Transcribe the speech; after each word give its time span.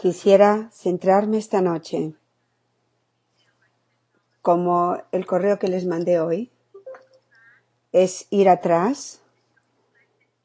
Quisiera 0.00 0.70
centrarme 0.72 1.36
esta 1.36 1.60
noche, 1.60 2.14
como 4.40 4.96
el 5.12 5.26
correo 5.26 5.58
que 5.58 5.68
les 5.68 5.84
mandé 5.84 6.18
hoy, 6.20 6.50
es 7.92 8.26
ir 8.30 8.48
atrás 8.48 9.20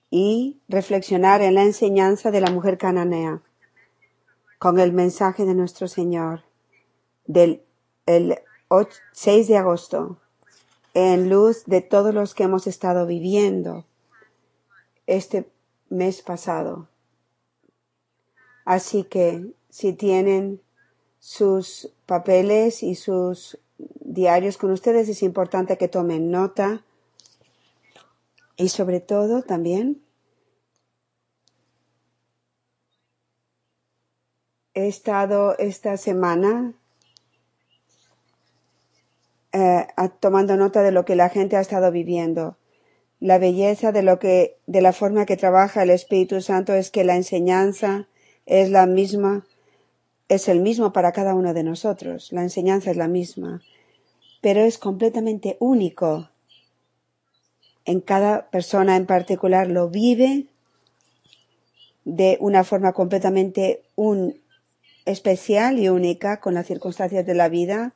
y 0.10 0.60
reflexionar 0.68 1.41
en 1.41 1.54
la 1.54 1.63
enseñanza 1.63 2.31
de 2.31 2.41
la 2.41 2.52
mujer 2.52 2.78
cananea 2.78 3.44
con 4.59 4.77
el 4.77 4.91
mensaje 4.91 5.45
de 5.45 5.54
nuestro 5.54 5.87
Señor 5.87 6.43
del 7.25 7.63
el 8.07 8.37
6 9.13 9.47
de 9.47 9.55
agosto 9.55 10.17
en 10.93 11.29
luz 11.29 11.63
de 11.63 11.79
todos 11.79 12.13
los 12.13 12.35
que 12.35 12.43
hemos 12.43 12.67
estado 12.67 13.05
viviendo 13.05 13.85
este 15.07 15.49
mes 15.87 16.21
pasado. 16.21 16.89
Así 18.66 19.04
que 19.04 19.54
si 19.70 19.93
tienen 19.93 20.61
sus 21.19 21.92
papeles 22.05 22.83
y 22.83 22.96
sus 22.96 23.60
diarios 23.78 24.57
con 24.57 24.71
ustedes, 24.71 25.07
es 25.07 25.24
importante 25.24 25.78
que 25.78 25.88
tomen 25.88 26.32
nota 26.32 26.83
y 28.57 28.69
sobre 28.69 29.00
todo 29.00 29.43
también 29.43 30.01
he 34.73 34.88
estado 34.88 35.58
esta 35.58 35.97
semana 35.97 36.73
eh, 39.52 39.88
tomando 40.19 40.58
nota 40.58 40.83
de 40.83 40.91
lo 40.91 41.05
que 41.05 41.16
la 41.16 41.30
gente 41.30 41.55
ha 41.55 41.61
estado 41.61 41.91
viviendo. 41.91 42.58
La 43.22 43.38
belleza 43.38 43.91
de 43.91 44.03
lo 44.03 44.19
que, 44.19 44.58
de 44.67 44.81
la 44.81 44.91
forma 44.91 45.25
que 45.25 45.38
trabaja 45.38 45.83
el 45.83 45.89
Espíritu 45.89 46.41
Santo 46.41 46.73
es 46.73 46.91
que 46.91 47.05
la 47.05 47.16
enseñanza 47.16 48.08
es 48.45 48.69
la 48.69 48.85
misma, 48.85 49.45
es 50.30 50.47
el 50.47 50.61
mismo 50.61 50.94
para 50.94 51.11
cada 51.11 51.35
uno 51.35 51.53
de 51.53 51.63
nosotros. 51.63 52.31
La 52.31 52.43
enseñanza 52.43 52.91
es 52.91 52.97
la 52.97 53.07
misma, 53.07 53.61
pero 54.41 54.61
es 54.61 54.77
completamente 54.77 55.57
único. 55.59 56.29
En 57.85 58.02
cada 58.02 58.49
persona 58.49 58.95
en 58.95 59.05
particular 59.05 59.67
lo 59.67 59.89
vive 59.89 60.45
de 62.03 62.37
una 62.39 62.63
forma 62.63 62.93
completamente 62.93 63.83
un, 63.95 64.39
especial 65.05 65.80
y 65.80 65.89
única 65.89 66.39
con 66.39 66.55
las 66.55 66.65
circunstancias 66.65 67.25
de 67.25 67.35
la 67.35 67.47
vida 67.47 67.93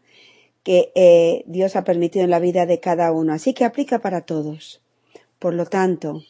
que 0.63 0.91
eh, 0.95 1.43
Dios 1.47 1.75
ha 1.75 1.83
permitido 1.83 2.23
en 2.23 2.31
la 2.31 2.39
vida 2.39 2.65
de 2.65 2.79
cada 2.79 3.11
uno. 3.11 3.33
Así 3.33 3.53
que 3.53 3.65
aplica 3.65 3.99
para 3.99 4.21
todos. 4.21 4.81
Por 5.39 5.53
lo 5.53 5.65
tanto, 5.65 6.21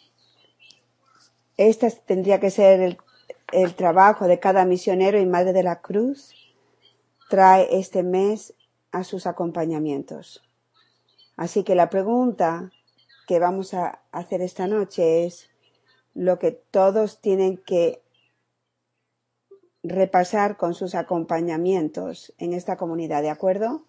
este 1.58 1.92
tendría 2.06 2.39
que 2.39 2.52
ser 2.52 2.80
el 2.80 2.98
el 3.52 3.75
trabajo 3.75 4.28
de 4.28 4.39
cada 4.39 4.66
misionero 4.66 5.19
y 5.19 5.25
madre 5.25 5.53
de 5.53 5.64
la 5.64 5.81
cruz 5.81 6.33
trae 7.30 7.67
este 7.78 8.03
mes 8.03 8.53
a 8.92 9.03
sus 9.03 9.28
acompañamientos. 9.28 10.44
Así 11.38 11.64
que 11.64 11.75
la 11.75 11.89
pregunta 11.89 12.72
que 13.27 13.39
vamos 13.39 13.73
a 13.73 14.02
hacer 14.11 14.42
esta 14.42 14.67
noche 14.67 15.25
es 15.25 15.50
lo 16.14 16.39
que 16.39 16.52
todos 16.52 17.22
tienen 17.22 17.58
que 17.58 18.02
repasar 19.83 20.58
con 20.58 20.73
sus 20.73 20.95
acompañamientos 20.95 22.33
en 22.38 22.53
esta 22.53 22.75
comunidad, 22.75 23.22
¿de 23.22 23.30
acuerdo? 23.30 23.83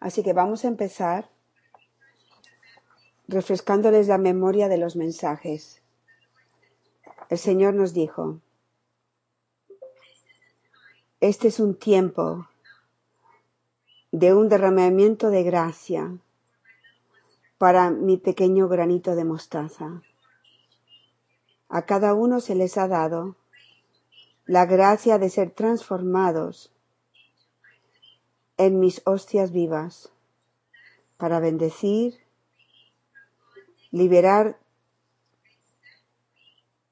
Así 0.00 0.22
que 0.22 0.32
vamos 0.32 0.64
a 0.64 0.68
empezar 0.68 1.28
refrescándoles 3.28 4.08
la 4.08 4.18
memoria 4.18 4.68
de 4.68 4.78
los 4.78 4.96
mensajes. 4.96 5.82
El 7.28 7.38
Señor 7.38 7.74
nos 7.74 7.94
dijo, 7.94 8.40
este 11.20 11.48
es 11.48 11.60
un 11.60 11.74
tiempo 11.74 12.48
de 14.10 14.34
un 14.34 14.48
derramamiento 14.48 15.28
de 15.28 15.42
gracia 15.42 16.16
para 17.58 17.90
mi 17.90 18.16
pequeño 18.16 18.68
granito 18.68 19.14
de 19.14 19.24
mostaza. 19.24 20.02
A 21.68 21.82
cada 21.82 22.14
uno 22.14 22.40
se 22.40 22.54
les 22.54 22.78
ha 22.78 22.88
dado 22.88 23.36
la 24.46 24.64
gracia 24.64 25.18
de 25.18 25.28
ser 25.28 25.50
transformados 25.50 26.72
en 28.56 28.80
mis 28.80 29.02
hostias 29.04 29.52
vivas 29.52 30.10
para 31.18 31.38
bendecir, 31.38 32.18
liberar 33.90 34.58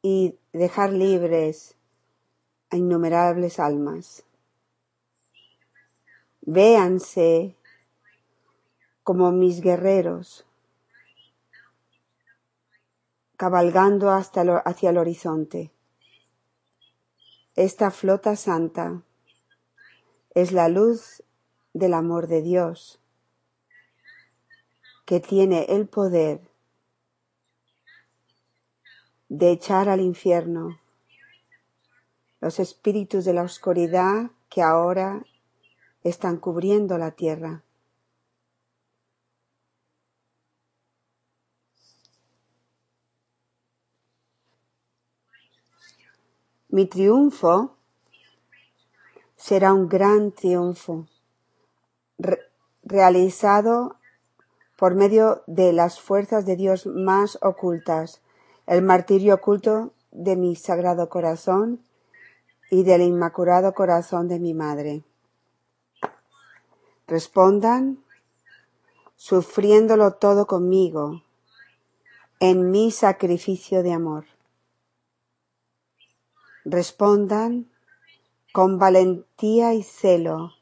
y 0.03 0.37
dejar 0.53 0.93
libres 0.93 1.77
a 2.71 2.77
innumerables 2.77 3.59
almas. 3.59 4.28
Véanse 6.51 7.55
como 9.03 9.33
mis 9.33 9.61
guerreros, 9.61 10.47
cabalgando 13.37 14.11
hasta 14.11 14.41
hacia 14.65 14.89
el 14.89 14.97
horizonte. 14.97 15.71
Esta 17.55 17.91
flota 17.91 18.35
santa 18.35 19.03
es 20.31 20.53
la 20.53 20.71
luz 20.71 21.23
del 21.75 21.93
amor 21.93 22.29
de 22.29 22.41
Dios, 22.41 22.99
que 25.05 25.21
tiene 25.21 25.67
el 25.69 25.87
poder 25.87 26.41
de 29.29 29.51
echar 29.51 29.91
al 29.91 30.01
infierno 30.01 30.81
los 32.41 32.59
espíritus 32.59 33.27
de 33.27 33.35
la 33.35 33.43
oscuridad 33.43 34.31
que 34.49 34.63
ahora 34.63 35.27
están 36.03 36.39
cubriendo 36.39 36.99
la 36.99 37.13
tierra. 37.13 37.63
Mi 46.71 46.87
triunfo 46.87 47.77
será 49.37 49.73
un 49.73 49.89
gran 49.89 50.33
triunfo 50.33 51.07
realizado 52.83 53.97
por 54.77 54.95
medio 54.95 55.43
de 55.47 55.73
las 55.73 55.99
fuerzas 55.99 56.45
de 56.45 56.57
Dios 56.57 56.87
más 56.87 57.39
ocultas, 57.43 58.21
el 58.67 58.83
martirio 58.83 59.37
oculto 59.37 59.93
de 60.11 60.37
mi 60.37 60.57
sagrado 60.57 61.09
corazón 61.09 61.81
y 62.71 62.83
del 62.83 63.03
Inmaculado 63.03 63.73
Corazón 63.73 64.29
de 64.29 64.39
mi 64.39 64.53
Madre. 64.55 65.03
Respondan, 67.09 68.05
sufriéndolo 69.17 70.17
todo 70.17 70.47
conmigo, 70.47 71.23
en 72.39 72.71
mi 72.71 72.91
sacrificio 72.91 73.83
de 73.83 73.95
amor. 73.95 74.27
Respondan 76.67 77.71
con 78.53 78.79
valentía 78.79 79.73
y 79.73 79.83
celo, 79.85 80.53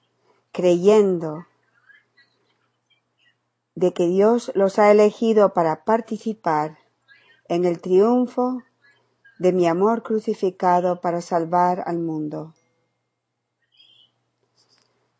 creyendo 0.52 1.46
de 3.74 3.92
que 3.92 4.06
Dios 4.06 4.52
los 4.54 4.78
ha 4.78 4.92
elegido 4.92 5.52
para 5.52 5.82
participar 5.82 6.78
en 7.48 7.64
el 7.64 7.80
triunfo 7.80 8.62
de 9.40 9.52
mi 9.52 9.66
amor 9.66 10.04
crucificado 10.04 11.00
para 11.00 11.22
salvar 11.22 11.82
al 11.86 11.98
mundo. 11.98 12.54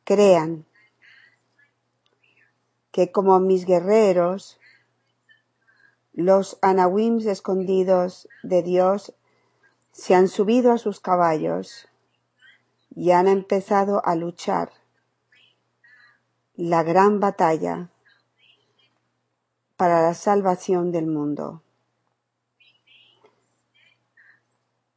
Crean 0.05 0.66
que 2.97 3.13
como 3.13 3.39
mis 3.41 3.67
guerreros, 3.67 4.59
los 6.15 6.57
anawims 6.63 7.27
escondidos 7.27 8.27
de 8.43 8.63
Dios 8.63 9.13
se 9.93 10.15
han 10.15 10.29
subido 10.29 10.73
a 10.73 10.79
sus 10.79 10.99
caballos 10.99 11.89
y 12.95 13.11
han 13.11 13.29
empezado 13.29 14.01
a 14.07 14.15
luchar 14.15 14.71
la 16.55 16.83
gran 16.85 17.21
batalla 17.21 17.91
para 19.77 20.01
la 20.01 20.15
salvación 20.15 20.91
del 20.91 21.07
mundo. 21.07 21.61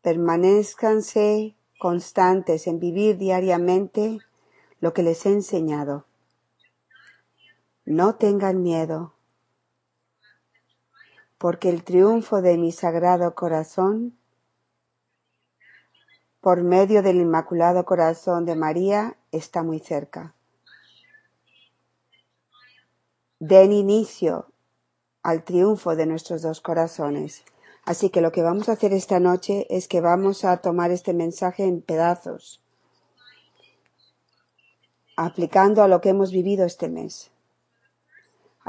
Permanezcanse 0.01 1.53
constantes 1.77 2.65
en 2.65 2.79
vivir 2.79 3.17
diariamente 3.17 4.19
lo 4.79 4.93
que 4.93 5.03
les 5.03 5.25
he 5.25 5.33
enseñado. 5.33 6.05
No 7.89 8.13
tengan 8.13 8.61
miedo, 8.61 9.15
porque 11.39 11.69
el 11.69 11.83
triunfo 11.83 12.39
de 12.39 12.55
mi 12.55 12.71
sagrado 12.71 13.33
corazón, 13.33 14.15
por 16.39 16.61
medio 16.61 17.01
del 17.01 17.15
Inmaculado 17.15 17.85
Corazón 17.85 18.45
de 18.45 18.55
María, 18.55 19.17
está 19.31 19.63
muy 19.63 19.79
cerca. 19.79 20.35
Den 23.39 23.71
inicio 23.71 24.51
al 25.23 25.43
triunfo 25.43 25.95
de 25.95 26.05
nuestros 26.05 26.43
dos 26.43 26.61
corazones. 26.61 27.43
Así 27.85 28.11
que 28.11 28.21
lo 28.21 28.31
que 28.31 28.43
vamos 28.43 28.69
a 28.69 28.73
hacer 28.73 28.93
esta 28.93 29.19
noche 29.19 29.65
es 29.71 29.87
que 29.87 29.99
vamos 29.99 30.45
a 30.45 30.57
tomar 30.57 30.91
este 30.91 31.15
mensaje 31.15 31.63
en 31.63 31.81
pedazos, 31.81 32.61
aplicando 35.17 35.81
a 35.81 35.87
lo 35.87 36.01
que 36.01 36.09
hemos 36.09 36.31
vivido 36.31 36.67
este 36.67 36.87
mes. 36.87 37.31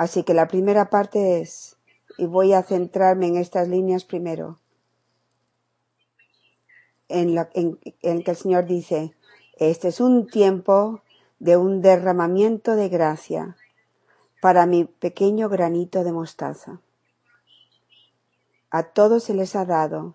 Así 0.00 0.22
que 0.22 0.32
la 0.32 0.48
primera 0.48 0.88
parte 0.88 1.42
es, 1.42 1.76
y 2.16 2.24
voy 2.24 2.54
a 2.54 2.62
centrarme 2.62 3.26
en 3.26 3.36
estas 3.36 3.68
líneas 3.68 4.06
primero, 4.06 4.58
en, 7.08 7.36
en, 7.52 7.78
en 8.00 8.24
que 8.24 8.30
el 8.30 8.36
Señor 8.38 8.64
dice, 8.64 9.14
este 9.58 9.88
es 9.88 10.00
un 10.00 10.26
tiempo 10.26 11.02
de 11.38 11.58
un 11.58 11.82
derramamiento 11.82 12.76
de 12.76 12.88
gracia 12.88 13.58
para 14.40 14.64
mi 14.64 14.86
pequeño 14.86 15.50
granito 15.50 16.02
de 16.02 16.12
mostaza. 16.12 16.80
A 18.70 18.84
todos 18.84 19.24
se 19.24 19.34
les 19.34 19.54
ha 19.54 19.66
dado 19.66 20.14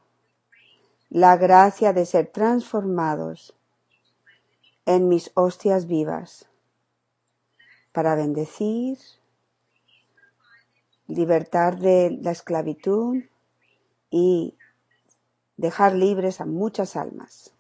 la 1.12 1.38
gracia 1.38 1.94
de 1.94 2.08
ser 2.08 2.26
transformados 2.26 3.54
en 4.88 5.10
mis 5.10 5.30
hostias 5.36 5.86
vivas 5.86 6.50
para 7.92 8.16
bendecir, 8.16 8.98
libertar 11.08 11.80
de 11.80 12.18
la 12.22 12.32
esclavitud 12.32 13.24
y 14.10 14.56
dejar 15.58 15.94
libres 15.94 16.42
a 16.42 16.46
muchas 16.46 16.96
almas. 16.96 17.52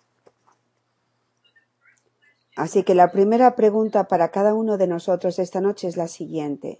Así 2.56 2.84
que 2.84 2.96
la 2.96 3.12
primera 3.12 3.56
pregunta 3.56 4.08
para 4.08 4.30
cada 4.32 4.54
uno 4.54 4.78
de 4.78 4.88
nosotros 4.88 5.40
esta 5.40 5.60
noche 5.60 5.88
es 5.88 5.98
la 5.98 6.08
siguiente. 6.08 6.80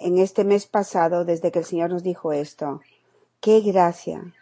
En 0.00 0.18
este 0.18 0.44
mes 0.44 0.66
pasado, 0.66 1.24
desde 1.24 1.52
que 1.52 1.58
el 1.58 1.64
Señor 1.64 1.90
nos 1.90 2.02
dijo 2.02 2.32
esto, 2.32 2.80
¿qué 3.40 3.60
gracia 3.60 4.34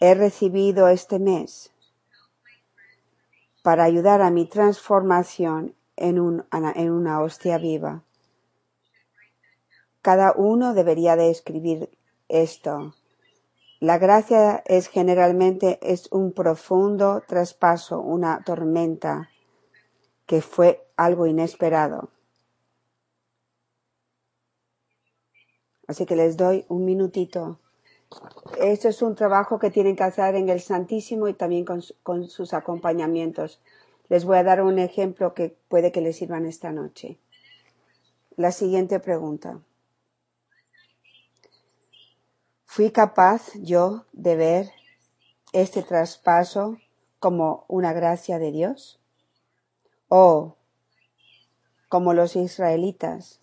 he 0.00 0.14
recibido 0.14 0.88
este 0.88 1.18
mes 1.18 1.70
para 3.62 3.84
ayudar 3.84 4.22
a 4.22 4.30
mi 4.30 4.46
transformación 4.46 5.74
en, 5.96 6.44
en 6.52 6.90
una 6.90 7.20
hostia 7.20 7.58
viva? 7.58 8.02
Cada 10.02 10.32
uno 10.32 10.74
debería 10.74 11.16
de 11.16 11.30
escribir 11.30 11.90
esto 12.28 12.94
la 13.80 13.96
gracia 13.98 14.64
es 14.66 14.88
generalmente 14.88 15.78
es 15.80 16.10
un 16.10 16.32
profundo 16.32 17.22
traspaso, 17.28 18.00
una 18.00 18.42
tormenta 18.44 19.30
que 20.26 20.42
fue 20.42 20.84
algo 20.96 21.28
inesperado. 21.28 22.10
Así 25.86 26.06
que 26.06 26.16
les 26.16 26.36
doy 26.36 26.64
un 26.68 26.84
minutito. 26.84 27.60
Esto 28.60 28.88
es 28.88 29.00
un 29.00 29.14
trabajo 29.14 29.60
que 29.60 29.70
tienen 29.70 29.94
que 29.94 30.02
hacer 30.02 30.34
en 30.34 30.48
el 30.48 30.60
Santísimo 30.60 31.28
y 31.28 31.34
también 31.34 31.64
con, 31.64 31.80
con 32.02 32.28
sus 32.28 32.54
acompañamientos. 32.54 33.60
Les 34.08 34.24
voy 34.24 34.38
a 34.38 34.42
dar 34.42 34.60
un 34.60 34.80
ejemplo 34.80 35.34
que 35.34 35.56
puede 35.68 35.92
que 35.92 36.00
les 36.00 36.16
sirvan 36.16 36.46
esta 36.46 36.72
noche. 36.72 37.20
La 38.36 38.50
siguiente 38.50 38.98
pregunta. 38.98 39.60
¿Fui 42.70 42.90
capaz 42.90 43.54
yo 43.54 44.04
de 44.12 44.36
ver 44.36 44.70
este 45.54 45.82
traspaso 45.82 46.76
como 47.18 47.64
una 47.66 47.94
gracia 47.94 48.38
de 48.38 48.52
Dios? 48.52 49.00
¿O 50.08 50.54
como 51.88 52.12
los 52.12 52.36
israelitas? 52.36 53.40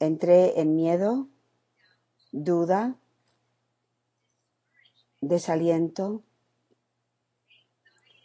Entré 0.00 0.60
en 0.60 0.74
miedo, 0.74 1.28
duda, 2.32 2.96
desaliento, 5.20 6.24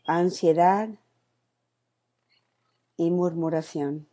ansiedad 0.07 0.89
y 2.97 3.11
murmuración. 3.11 4.12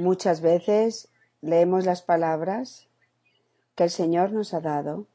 Muchas 0.00 0.40
veces 0.40 1.08
leemos 1.42 1.84
las 1.84 2.00
palabras 2.00 2.88
que 3.74 3.84
el 3.84 3.90
Señor 3.90 4.32
nos 4.32 4.54
ha 4.54 4.62
dado, 4.62 5.06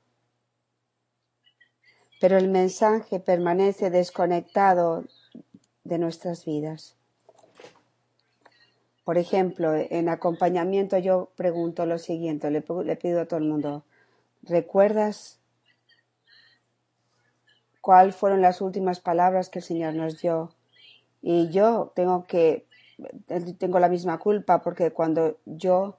pero 2.21 2.37
el 2.37 2.49
mensaje 2.49 3.19
permanece 3.19 3.89
desconectado 3.89 5.05
de 5.83 5.97
nuestras 5.97 6.45
vidas. 6.45 6.95
Por 9.05 9.17
ejemplo, 9.17 9.73
en 9.73 10.07
acompañamiento 10.07 10.99
yo 10.99 11.31
pregunto 11.35 11.87
lo 11.87 11.97
siguiente, 11.97 12.51
le, 12.51 12.61
pido 12.61 13.21
a 13.21 13.25
todo 13.25 13.39
el 13.39 13.45
mundo, 13.45 13.83
¿recuerdas 14.43 15.39
cuáles 17.81 18.15
fueron 18.15 18.43
las 18.43 18.61
últimas 18.61 18.99
palabras 18.99 19.49
que 19.49 19.57
el 19.57 19.65
Señor 19.65 19.95
nos 19.95 20.21
dio? 20.21 20.53
Y 21.23 21.49
yo 21.49 21.91
tengo 21.95 22.25
que 22.27 22.67
tengo 23.57 23.79
la 23.79 23.89
misma 23.89 24.17
culpa 24.19 24.61
porque 24.61 24.91
cuando 24.91 25.37
yo 25.45 25.97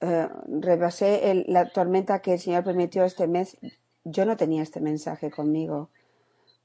eh, 0.00 0.28
rebasé 0.46 1.44
la 1.48 1.68
tormenta 1.70 2.20
que 2.20 2.34
el 2.34 2.40
Señor 2.40 2.64
permitió 2.64 3.04
este 3.04 3.26
mes, 3.26 3.56
yo 4.04 4.24
no 4.24 4.36
tenía 4.36 4.62
este 4.62 4.80
mensaje 4.80 5.30
conmigo, 5.30 5.90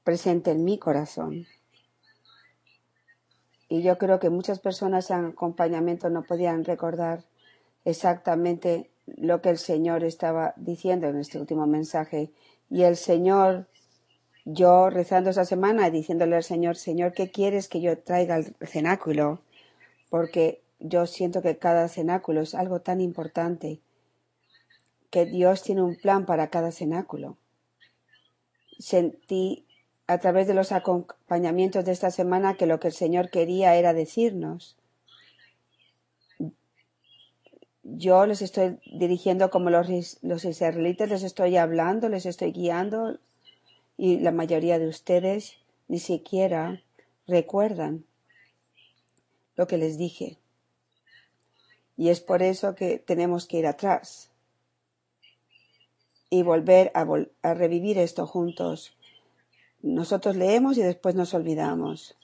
presente 0.04 0.50
en 0.50 0.64
mi 0.64 0.78
corazón. 0.78 1.46
Y 3.68 3.82
yo 3.82 3.96
creo 3.96 4.18
que 4.18 4.28
muchas 4.28 4.58
personas 4.58 5.10
en 5.10 5.24
acompañamiento 5.24 6.10
no 6.10 6.24
podían 6.24 6.64
recordar 6.64 7.24
exactamente 7.86 8.90
lo 9.06 9.40
que 9.40 9.48
el 9.48 9.58
Señor 9.58 10.04
estaba 10.04 10.52
diciendo 10.56 11.06
en 11.06 11.18
este 11.18 11.40
último 11.40 11.66
mensaje. 11.66 12.32
Y 12.68 12.82
el 12.82 12.96
Señor 12.96 13.68
yo 14.44 14.90
rezando 14.90 15.30
esa 15.30 15.44
semana 15.44 15.90
diciéndole 15.90 16.36
al 16.36 16.42
Señor, 16.42 16.76
Señor, 16.76 17.12
¿qué 17.12 17.30
quieres 17.30 17.68
que 17.68 17.80
yo 17.80 17.98
traiga 17.98 18.34
al 18.34 18.54
cenáculo? 18.66 19.40
Porque 20.10 20.62
yo 20.80 21.06
siento 21.06 21.42
que 21.42 21.58
cada 21.58 21.88
cenáculo 21.88 22.40
es 22.40 22.54
algo 22.54 22.80
tan 22.80 23.00
importante, 23.00 23.80
que 25.10 25.26
Dios 25.26 25.62
tiene 25.62 25.82
un 25.82 25.96
plan 25.96 26.26
para 26.26 26.48
cada 26.48 26.72
cenáculo. 26.72 27.36
Sentí 28.78 29.64
a 30.06 30.18
través 30.18 30.46
de 30.48 30.54
los 30.54 30.72
acompañamientos 30.72 31.84
de 31.84 31.92
esta 31.92 32.10
semana 32.10 32.54
que 32.54 32.66
lo 32.66 32.80
que 32.80 32.88
el 32.88 32.94
Señor 32.94 33.30
quería 33.30 33.76
era 33.76 33.92
decirnos. 33.92 34.76
Yo 37.84 38.26
les 38.26 38.42
estoy 38.42 38.78
dirigiendo 38.92 39.50
como 39.50 39.70
los, 39.70 40.18
los 40.22 40.44
israelitas, 40.44 41.08
les 41.08 41.22
estoy 41.22 41.56
hablando, 41.56 42.08
les 42.08 42.26
estoy 42.26 42.52
guiando, 42.52 43.18
y 44.02 44.18
la 44.18 44.32
mayoría 44.32 44.80
de 44.80 44.88
ustedes 44.88 45.58
ni 45.86 46.00
siquiera 46.00 46.82
recuerdan 47.28 48.04
lo 49.54 49.68
que 49.68 49.78
les 49.78 49.96
dije. 49.96 50.38
Y 51.96 52.08
es 52.08 52.20
por 52.20 52.42
eso 52.42 52.74
que 52.74 52.98
tenemos 52.98 53.46
que 53.46 53.58
ir 53.58 53.66
atrás 53.68 54.32
y 56.30 56.42
volver 56.42 56.90
a, 56.96 57.06
a 57.42 57.54
revivir 57.54 57.96
esto 57.96 58.26
juntos. 58.26 58.92
Nosotros 59.82 60.34
leemos 60.34 60.78
y 60.78 60.82
después 60.82 61.14
nos 61.14 61.32
olvidamos. 61.32 62.16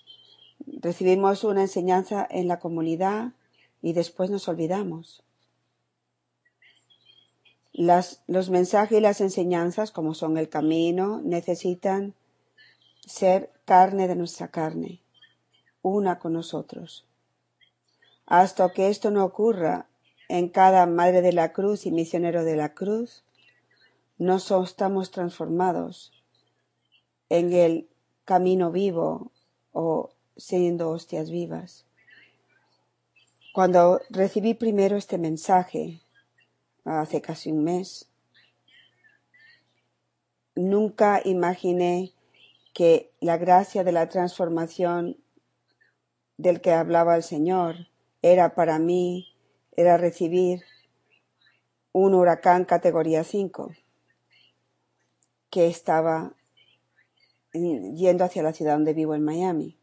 Recibimos 0.66 1.44
una 1.44 1.60
enseñanza 1.60 2.26
en 2.28 2.48
la 2.48 2.58
comunidad 2.58 3.34
y 3.82 3.92
después 3.92 4.30
nos 4.30 4.48
olvidamos 4.48 5.22
los 7.78 8.50
mensajes 8.50 8.98
y 8.98 9.00
las 9.00 9.20
enseñanzas, 9.20 9.92
como 9.92 10.12
son 10.14 10.36
el 10.36 10.48
camino, 10.48 11.20
necesitan 11.22 12.14
ser 13.06 13.52
carne 13.64 14.08
de 14.08 14.16
nuestra 14.16 14.48
carne, 14.48 15.00
una 15.80 16.18
con 16.18 16.32
nosotros. 16.32 17.06
Hasta 18.26 18.70
que 18.70 18.88
esto 18.88 19.12
no 19.12 19.24
ocurra 19.24 19.86
en 20.28 20.48
cada 20.48 20.86
madre 20.86 21.22
de 21.22 21.32
la 21.32 21.52
cruz 21.52 21.86
y 21.86 21.92
misionero 21.92 22.44
de 22.44 22.56
la 22.56 22.74
cruz, 22.74 23.22
no 24.18 24.38
estamos 24.38 25.12
transformados 25.12 26.12
en 27.28 27.52
el 27.52 27.88
camino 28.24 28.72
vivo 28.72 29.30
o 29.72 30.10
siendo 30.36 30.90
hostias 30.90 31.30
vivas. 31.30 31.86
Cuando 33.54 34.00
recibí 34.10 34.54
primero 34.54 34.96
este 34.96 35.16
mensaje, 35.16 36.00
hace 36.88 37.20
casi 37.20 37.52
un 37.52 37.64
mes. 37.64 38.08
Nunca 40.54 41.20
imaginé 41.24 42.12
que 42.74 43.10
la 43.20 43.36
gracia 43.36 43.84
de 43.84 43.92
la 43.92 44.08
transformación 44.08 45.16
del 46.36 46.60
que 46.60 46.72
hablaba 46.72 47.16
el 47.16 47.22
Señor 47.22 47.88
era 48.22 48.54
para 48.54 48.78
mí, 48.78 49.34
era 49.76 49.96
recibir 49.96 50.62
un 51.92 52.14
huracán 52.14 52.64
categoría 52.64 53.24
5 53.24 53.72
que 55.50 55.66
estaba 55.66 56.32
yendo 57.52 58.24
hacia 58.24 58.42
la 58.42 58.52
ciudad 58.52 58.74
donde 58.74 58.94
vivo 58.94 59.14
en 59.14 59.24
Miami. 59.24 59.77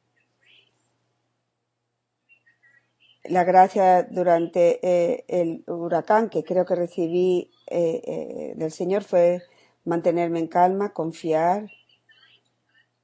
La 3.29 3.43
gracia 3.43 4.03
durante 4.03 4.79
eh, 4.81 5.25
el 5.27 5.63
huracán 5.67 6.29
que 6.29 6.43
creo 6.43 6.65
que 6.65 6.75
recibí 6.75 7.51
eh, 7.67 8.01
eh, 8.05 8.53
del 8.55 8.71
Señor 8.71 9.03
fue 9.03 9.41
mantenerme 9.83 10.39
en 10.39 10.47
calma, 10.47 10.93
confiar 10.93 11.69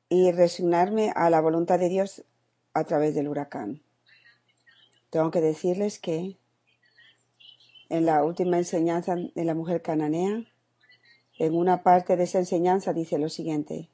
y 0.09 0.31
resignarme 0.31 1.11
a 1.15 1.29
la 1.29 1.41
voluntad 1.41 1.79
de 1.79 1.89
Dios 1.89 2.23
a 2.73 2.83
través 2.83 3.15
del 3.15 3.27
huracán. 3.27 3.81
Tengo 5.09 5.31
que 5.31 5.41
decirles 5.41 5.99
que 5.99 6.37
en 7.89 8.05
la 8.05 8.23
última 8.23 8.57
enseñanza 8.57 9.15
de 9.15 9.45
la 9.45 9.53
mujer 9.53 9.81
cananea, 9.81 10.45
en 11.37 11.55
una 11.55 11.83
parte 11.83 12.15
de 12.15 12.23
esa 12.23 12.39
enseñanza 12.39 12.93
dice 12.93 13.17
lo 13.17 13.29
siguiente. 13.29 13.89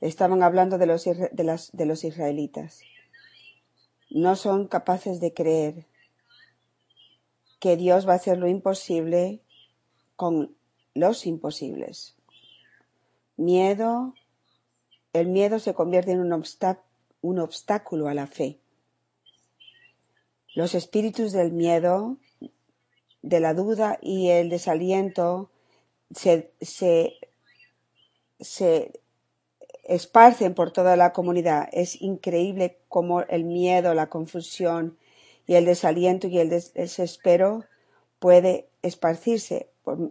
Estaban 0.00 0.42
hablando 0.42 0.78
de 0.78 0.86
los, 0.86 1.04
de 1.04 1.44
las, 1.44 1.70
de 1.72 1.86
los 1.86 2.04
israelitas. 2.04 2.80
No 4.10 4.36
son 4.36 4.66
capaces 4.66 5.20
de 5.20 5.34
creer 5.34 5.86
que 7.60 7.76
Dios 7.76 8.08
va 8.08 8.12
a 8.12 8.16
hacer 8.16 8.38
lo 8.38 8.48
imposible 8.48 9.40
con 10.16 10.56
los 10.94 11.26
imposibles. 11.26 12.14
Miedo, 13.36 14.14
el 15.12 15.28
miedo 15.28 15.58
se 15.58 15.74
convierte 15.74 16.12
en 16.12 16.20
un, 16.20 16.32
obstáculo 17.40 18.08
a 18.08 18.14
la 18.14 18.26
fe. 18.26 18.58
Los 20.54 20.74
espíritus 20.74 21.32
del 21.32 21.52
miedo, 21.52 22.16
de 23.22 23.40
la 23.40 23.54
duda 23.54 23.98
y 24.00 24.30
el 24.30 24.48
desaliento 24.48 25.50
se 26.10 26.50
esparcen 29.88 30.54
por 30.54 30.70
toda 30.70 30.96
la 30.96 31.12
comunidad. 31.12 31.68
Es 31.72 32.00
increíble 32.00 32.78
cómo 32.88 33.22
el 33.22 33.44
miedo, 33.44 33.94
la 33.94 34.08
confusión 34.08 34.96
y 35.46 35.54
el 35.54 35.64
desaliento 35.64 36.28
y 36.28 36.38
el 36.38 36.50
desespero 36.50 37.64
puede 38.20 38.68
esparcirse 38.82 39.70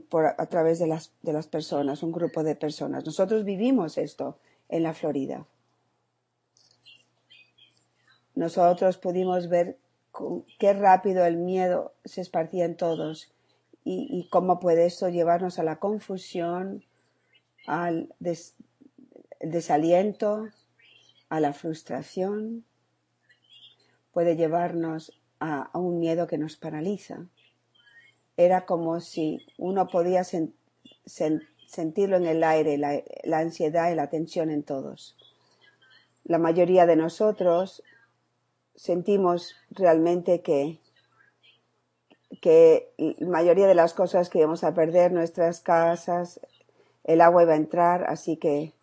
por, 0.09 0.25
a 0.25 0.45
través 0.47 0.79
de 0.79 0.87
las, 0.87 1.13
de 1.21 1.31
las 1.31 1.47
personas, 1.47 2.03
un 2.03 2.11
grupo 2.11 2.43
de 2.43 2.55
personas. 2.55 3.05
Nosotros 3.05 3.45
vivimos 3.45 3.97
esto 3.97 4.39
en 4.67 4.83
la 4.83 4.93
Florida. 4.93 5.45
Nosotros 8.33 8.97
pudimos 8.97 9.47
ver 9.47 9.77
qué 10.57 10.73
rápido 10.73 11.25
el 11.25 11.37
miedo 11.37 11.93
se 12.03 12.21
esparcía 12.21 12.65
en 12.65 12.75
todos 12.75 13.31
y, 13.83 14.27
cómo 14.31 14.59
puede 14.59 14.85
eso 14.85 15.07
llevarnos 15.07 15.59
a 15.59 15.63
la 15.63 15.77
confusión, 15.79 16.83
al 17.65 18.13
desaliento, 19.39 20.49
a 21.29 21.39
la 21.39 21.53
frustración, 21.53 22.65
puede 24.11 24.35
llevarnos 24.35 25.13
a, 25.39 25.69
un 25.77 25.99
miedo 25.99 26.27
que 26.27 26.37
nos 26.37 26.55
paraliza. 26.55 27.25
Era 28.37 28.65
como 28.65 28.99
si 28.99 29.45
uno 29.57 29.87
podía 29.87 30.23
sen, 30.23 30.53
sen, 31.05 31.43
sentirlo 31.67 32.17
en 32.17 32.25
el 32.25 32.43
aire, 32.43 32.77
la, 32.77 33.01
la 33.23 33.39
ansiedad 33.39 33.91
y 33.91 33.95
la 33.95 34.09
tensión 34.09 34.49
en 34.49 34.63
todos. 34.63 35.17
La 36.23 36.37
mayoría 36.37 36.85
de 36.85 36.95
nosotros 36.95 37.83
sentimos 38.75 39.55
realmente 39.69 40.41
que, 40.41 40.79
que 42.41 42.93
la 42.97 43.29
mayoría 43.29 43.67
de 43.67 43.75
las 43.75 43.93
cosas 43.93 44.29
que 44.29 44.39
íbamos 44.39 44.63
a 44.63 44.73
perder, 44.73 45.11
nuestras 45.11 45.61
casas, 45.61 46.39
el 47.03 47.21
agua 47.21 47.43
iba 47.43 47.53
a 47.53 47.57
entrar, 47.57 48.05
así 48.07 48.37
que 48.37 48.73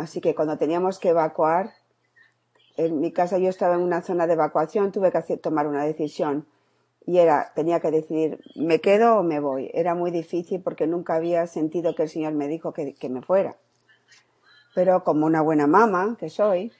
Así 0.00 0.22
que 0.22 0.34
cuando 0.34 0.56
teníamos 0.56 0.98
que 0.98 1.10
evacuar, 1.10 1.74
en 2.78 3.00
mi 3.00 3.12
casa 3.12 3.36
yo 3.36 3.50
estaba 3.50 3.74
en 3.74 3.82
una 3.82 4.00
zona 4.00 4.26
de 4.26 4.32
evacuación, 4.32 4.92
tuve 4.92 5.12
que 5.12 5.18
hacer, 5.18 5.38
tomar 5.38 5.66
una 5.66 5.84
decisión. 5.84 6.46
Y 7.04 7.18
era, 7.18 7.52
tenía 7.54 7.80
que 7.80 7.90
decidir, 7.90 8.40
¿me 8.56 8.80
quedo 8.80 9.18
o 9.18 9.22
me 9.22 9.40
voy? 9.40 9.70
Era 9.74 9.94
muy 9.94 10.10
difícil 10.10 10.62
porque 10.62 10.86
nunca 10.86 11.16
había 11.16 11.46
sentido 11.46 11.94
que 11.94 12.04
el 12.04 12.08
Señor 12.08 12.32
me 12.32 12.48
dijo 12.48 12.72
que, 12.72 12.94
que 12.94 13.10
me 13.10 13.20
fuera. 13.20 13.56
Pero 14.74 15.04
como 15.04 15.26
una 15.26 15.42
buena 15.42 15.66
mamá 15.66 16.16
que 16.18 16.30
soy, 16.30 16.72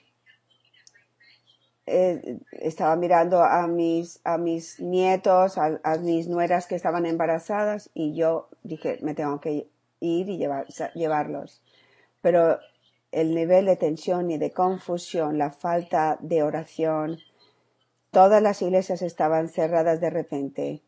eh, 1.84 2.38
estaba 2.52 2.96
mirando 2.96 3.42
a 3.42 3.66
mis, 3.66 4.20
a 4.24 4.38
mis 4.38 4.80
nietos, 4.80 5.58
a, 5.58 5.78
a, 5.82 5.98
mis 5.98 6.26
nueras 6.26 6.66
que 6.66 6.74
estaban 6.74 7.04
embarazadas 7.04 7.90
y 7.92 8.14
yo 8.14 8.48
dije, 8.62 8.98
me 9.02 9.12
tengo 9.12 9.40
que 9.42 9.68
ir 10.00 10.28
y 10.30 10.38
llevar, 10.38 10.66
llevarlos. 10.94 11.60
Pero 12.22 12.58
el 13.12 13.34
nivel 13.34 13.66
de 13.66 13.76
tensión 13.76 14.30
y 14.30 14.38
de 14.38 14.52
confusión, 14.52 15.38
la 15.38 15.50
falta 15.50 16.16
de 16.20 16.42
oración. 16.42 17.18
Todas 18.10 18.42
las 18.42 18.62
iglesias 18.62 19.02
estaban 19.02 19.48
cerradas 19.48 20.00
de 20.00 20.10
repente. 20.10 20.82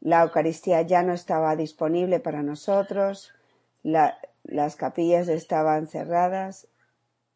La 0.00 0.22
Eucaristía 0.22 0.82
ya 0.82 1.02
no 1.02 1.12
estaba 1.12 1.56
disponible 1.56 2.20
para 2.20 2.42
nosotros. 2.42 3.32
La, 3.82 4.18
las 4.44 4.76
capillas 4.76 5.28
estaban 5.28 5.86
cerradas 5.86 6.68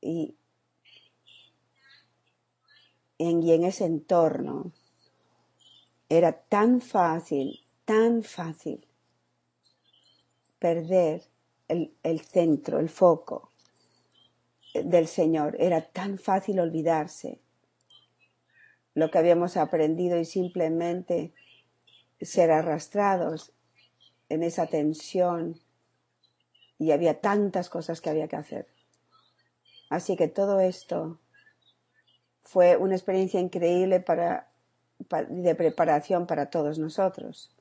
y 0.00 0.36
en, 3.18 3.46
en 3.46 3.64
ese 3.64 3.84
entorno 3.84 4.72
era 6.08 6.32
tan 6.32 6.80
fácil, 6.80 7.60
tan 7.84 8.22
fácil 8.22 8.86
perder 10.58 11.22
el 11.68 12.20
centro, 12.20 12.80
el 12.80 12.88
foco 12.88 13.49
del 14.74 15.06
Señor. 15.06 15.56
Era 15.58 15.82
tan 15.82 16.18
fácil 16.18 16.60
olvidarse 16.60 17.40
lo 18.94 19.10
que 19.10 19.18
habíamos 19.18 19.56
aprendido 19.56 20.18
y 20.18 20.24
simplemente 20.24 21.32
ser 22.20 22.50
arrastrados 22.50 23.52
en 24.28 24.42
esa 24.42 24.66
tensión 24.66 25.60
y 26.78 26.92
había 26.92 27.20
tantas 27.20 27.68
cosas 27.68 28.00
que 28.00 28.10
había 28.10 28.28
que 28.28 28.36
hacer. 28.36 28.66
Así 29.90 30.16
que 30.16 30.28
todo 30.28 30.60
esto 30.60 31.18
fue 32.42 32.76
una 32.76 32.94
experiencia 32.94 33.40
increíble 33.40 34.00
para, 34.00 34.50
de 35.28 35.54
preparación 35.54 36.26
para 36.26 36.50
todos 36.50 36.78
nosotros. 36.78 37.54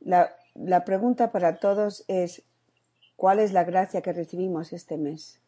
La, 0.00 0.34
la 0.64 0.84
pregunta 0.84 1.30
para 1.30 1.58
todos 1.58 2.04
es, 2.08 2.42
¿cuál 3.16 3.38
es 3.38 3.52
la 3.52 3.64
gracia 3.64 4.02
que 4.02 4.12
recibimos 4.12 4.72
este 4.72 4.96
mes? 4.96 5.40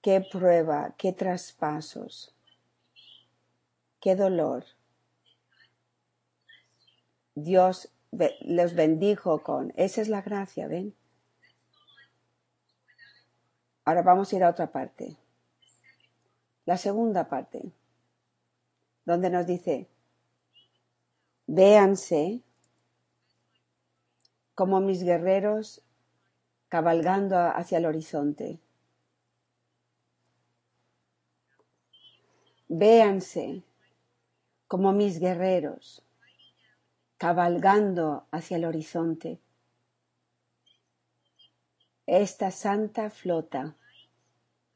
¿Qué 0.00 0.20
prueba? 0.20 0.94
¿Qué 0.98 1.12
traspasos? 1.12 2.34
¿Qué 4.00 4.16
dolor? 4.16 4.64
Dios 7.34 7.90
los 8.40 8.74
bendijo 8.74 9.42
con, 9.42 9.72
esa 9.76 10.02
es 10.02 10.08
la 10.08 10.22
gracia, 10.22 10.66
¿ven? 10.66 10.94
Ahora 13.84 14.02
vamos 14.02 14.32
a 14.32 14.36
ir 14.36 14.44
a 14.44 14.50
otra 14.50 14.70
parte. 14.70 15.16
La 16.66 16.76
segunda 16.76 17.28
parte, 17.28 17.72
donde 19.04 19.30
nos 19.30 19.46
dice, 19.46 19.88
véanse 21.46 22.42
como 24.54 24.80
mis 24.80 25.02
guerreros 25.02 25.82
cabalgando 26.68 27.36
hacia 27.38 27.78
el 27.78 27.86
horizonte. 27.86 28.58
Véanse 32.68 33.62
como 34.66 34.92
mis 34.92 35.20
guerreros 35.20 36.02
cabalgando 37.18 38.26
hacia 38.30 38.56
el 38.56 38.64
horizonte. 38.64 39.38
Esta 42.06 42.50
santa 42.50 43.10
flota 43.10 43.76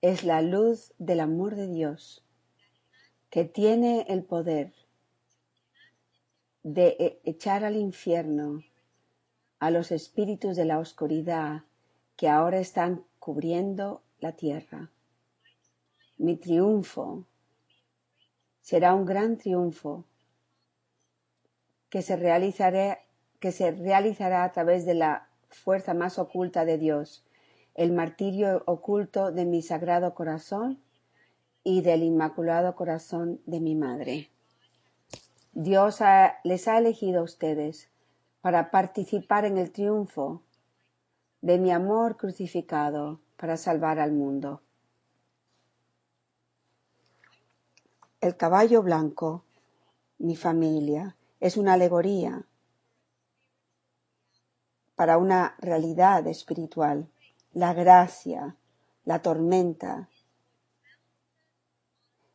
es 0.01 0.23
la 0.23 0.43
luz 0.43 0.95
del 0.99 1.21
amor 1.21 1.57
de 1.57 1.67
Dios 1.67 2.23
que 3.31 3.45
tiene 3.45 4.07
el 4.09 4.23
poder 4.23 4.73
de 6.63 6.97
e-, 7.01 7.21
echar 7.25 7.65
al 7.65 7.77
infierno 7.77 8.63
a 9.59 9.71
los 9.71 9.91
espíritus 9.93 10.57
de 10.57 10.65
la 10.65 10.79
oscuridad 10.79 11.63
que 12.17 12.29
ahora 12.29 12.59
están 12.59 13.05
cubriendo 13.19 14.03
la 14.21 14.33
tierra. 14.33 14.91
Mi 16.19 16.37
triunfo 16.37 17.25
será 18.63 18.95
un 18.95 19.05
gran 19.05 19.37
triunfo 19.37 20.05
que 21.89 22.03
se 22.03 22.17
realizará, 22.17 23.01
que 23.41 23.53
se 23.53 23.71
realizará 23.71 24.45
a 24.45 24.53
través 24.53 24.85
de 24.87 24.95
la 24.95 25.29
fuerza 25.51 25.95
más 25.95 26.19
oculta 26.19 26.65
de 26.65 26.79
Dios, 26.79 27.25
el 27.75 27.93
martirio 27.93 28.63
oculto 28.67 29.33
de 29.33 29.45
mi 29.45 29.63
sagrado 29.63 30.15
corazón 30.15 30.81
y 31.63 31.83
del 31.83 32.03
inmaculado 32.03 32.75
corazón 32.75 33.41
de 33.47 33.61
mi 33.61 33.75
madre. 33.75 34.31
Dios 35.53 36.01
les 36.45 36.69
ha 36.69 36.79
elegido 36.79 37.21
a 37.21 37.25
ustedes 37.25 37.89
para 38.47 38.71
participar 38.71 39.45
en 39.45 39.59
el 39.59 39.73
triunfo 39.73 40.41
de 41.41 41.59
mi 41.59 41.73
amor 41.73 42.17
crucificado 42.17 43.19
para 43.37 43.57
salvar 43.57 43.99
al 43.99 44.13
mundo. 44.13 44.63
El 48.21 48.37
caballo 48.37 48.85
blanco, 48.85 49.43
mi 50.19 50.37
familia, 50.37 51.17
es 51.41 51.57
una 51.57 51.73
alegoría 51.73 52.47
para 54.95 55.19
una 55.19 55.57
realidad 55.59 56.25
espiritual, 56.29 57.09
la 57.53 57.75
gracia, 57.75 58.55
la 59.05 59.23
tormenta, 59.23 60.09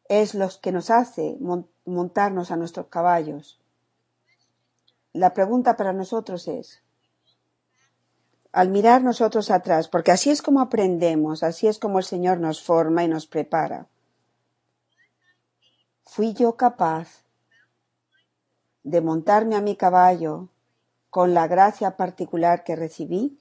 es 0.10 0.36
lo 0.36 0.50
que 0.62 0.74
nos 0.74 0.90
hace 0.90 1.38
montarnos 1.86 2.52
a 2.52 2.58
nuestros 2.58 2.88
caballos. 2.88 3.61
La 5.14 5.34
pregunta 5.34 5.76
para 5.76 5.92
nosotros 5.92 6.48
es, 6.48 6.82
al 8.54 8.70
mirar 8.70 9.02
nosotros 9.02 9.52
atrás, 9.52 9.90
porque 9.90 10.12
así 10.12 10.30
es 10.30 10.42
como 10.42 10.62
aprendemos, 10.62 11.44
así 11.44 11.68
es 11.68 11.80
como 11.80 12.00
el 12.00 12.06
Señor 12.06 12.40
nos 12.40 12.64
forma 12.64 13.04
y 13.04 13.10
nos 13.10 13.28
prepara. 13.28 13.88
¿Fui 16.06 16.34
yo 16.34 16.56
capaz 16.56 17.24
de 18.84 19.02
montarme 19.02 19.56
a 19.56 19.62
mi 19.62 19.76
caballo 19.76 20.50
con 21.10 21.34
la 21.34 21.48
gracia 21.48 21.98
particular 21.98 22.64
que 22.64 22.76
recibí? 22.76 23.38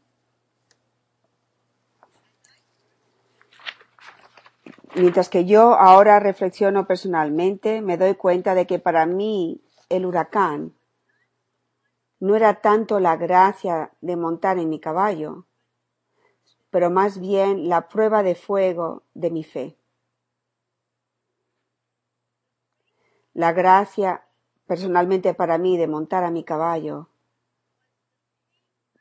Mientras 4.96 5.28
que 5.28 5.44
yo 5.44 5.74
ahora 5.74 6.18
reflexiono 6.18 6.88
personalmente, 6.88 7.80
me 7.80 7.96
doy 7.96 8.16
cuenta 8.16 8.56
de 8.56 8.66
que 8.66 8.80
para 8.80 9.06
mí 9.06 9.60
el 9.88 10.04
huracán 10.04 10.74
no 12.20 12.36
era 12.36 12.60
tanto 12.60 13.00
la 13.00 13.16
gracia 13.16 13.92
de 14.00 14.16
montar 14.16 14.58
en 14.58 14.68
mi 14.68 14.78
caballo, 14.78 15.46
pero 16.70 16.90
más 16.90 17.18
bien 17.18 17.68
la 17.68 17.88
prueba 17.88 18.22
de 18.22 18.34
fuego 18.34 19.02
de 19.14 19.30
mi 19.30 19.42
fe. 19.42 19.76
La 23.32 23.52
gracia 23.52 24.26
personalmente 24.66 25.34
para 25.34 25.58
mí 25.58 25.76
de 25.78 25.88
montar 25.88 26.22
a 26.24 26.30
mi 26.30 26.44
caballo 26.44 27.08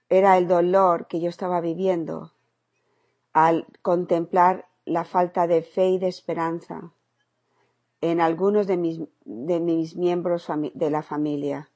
era 0.08 0.38
el 0.38 0.48
dolor 0.48 1.08
que 1.08 1.20
yo 1.20 1.30
estaba 1.30 1.62
viviendo 1.62 2.34
al 3.34 3.68
contemplar 3.82 4.68
la 4.86 5.04
falta 5.04 5.46
de 5.46 5.62
fe 5.62 5.90
y 5.90 6.00
de 6.00 6.08
esperanza 6.08 6.94
en 8.02 8.22
algunos 8.22 8.66
de 8.66 8.78
mis, 8.78 9.02
de 9.26 9.60
mis 9.60 9.96
miembros 9.96 10.48
de 10.74 10.90
la 10.90 11.04
familia. 11.04 11.70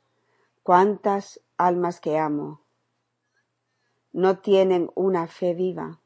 Cuántas 0.64 1.42
almas 1.58 2.00
que 2.00 2.18
amo 2.18 2.62
no 4.14 4.38
tienen 4.38 4.90
una 4.96 5.28
fe 5.28 5.54
viva, 5.54 6.00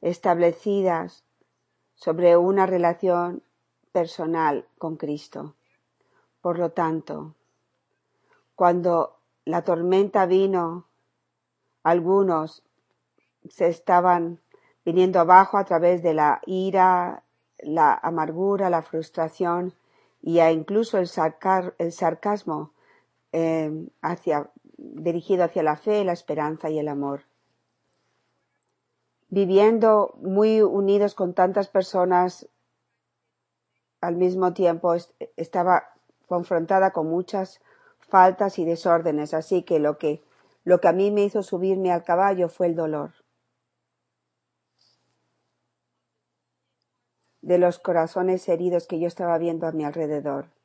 establecidas 0.00 1.24
sobre 1.96 2.36
una 2.36 2.64
relación 2.64 3.42
personal 3.90 4.68
con 4.78 4.96
Cristo. 4.96 5.56
Por 6.40 6.60
lo 6.60 6.70
tanto, 6.70 7.34
cuando 8.54 9.18
la 9.44 9.62
tormenta 9.62 10.26
vino, 10.26 10.86
algunos 11.82 12.62
se 13.48 13.66
estaban 13.66 14.38
viniendo 14.84 15.18
abajo 15.18 15.58
a 15.58 15.64
través 15.64 16.04
de 16.04 16.14
la 16.14 16.40
ira, 16.46 17.24
la 17.58 17.94
amargura, 17.94 18.70
la 18.70 18.82
frustración 18.82 19.74
y 20.22 20.40
incluso 20.40 20.98
el, 20.98 21.08
sarcasmo 21.08 22.75
eh, 23.38 23.70
hacia, 24.00 24.50
dirigido 24.78 25.44
hacia 25.44 25.62
la 25.62 25.76
fe, 25.76 26.04
la 26.04 26.14
esperanza 26.14 26.70
y 26.70 26.78
el 26.78 26.88
amor. 26.88 27.24
Viviendo 29.28 30.14
muy 30.22 30.62
unidos 30.62 31.14
con 31.14 31.34
tantas 31.34 31.68
personas 31.68 32.48
al 34.00 34.16
mismo 34.16 34.54
tiempo, 34.54 34.94
estaba 35.36 35.90
confrontada 36.26 36.92
con 36.92 37.08
muchas 37.08 37.60
faltas 37.98 38.58
y 38.58 38.64
desórdenes, 38.64 39.34
así 39.34 39.62
que 39.64 39.80
lo 39.80 39.98
que 39.98 40.22
lo 40.64 40.80
que 40.80 40.88
a 40.88 40.92
mí 40.92 41.10
me 41.10 41.22
hizo 41.22 41.42
subirme 41.42 41.92
al 41.92 42.04
caballo 42.04 42.48
fue 42.48 42.68
el 42.68 42.74
dolor. 42.74 43.12
de 47.42 47.58
los 47.58 47.78
corazones 47.78 48.48
heridos 48.48 48.88
que 48.88 48.98
yo 48.98 49.06
estaba 49.06 49.38
viendo 49.38 49.68
a 49.68 49.72
mi 49.72 49.84
alrededor. 49.84 50.55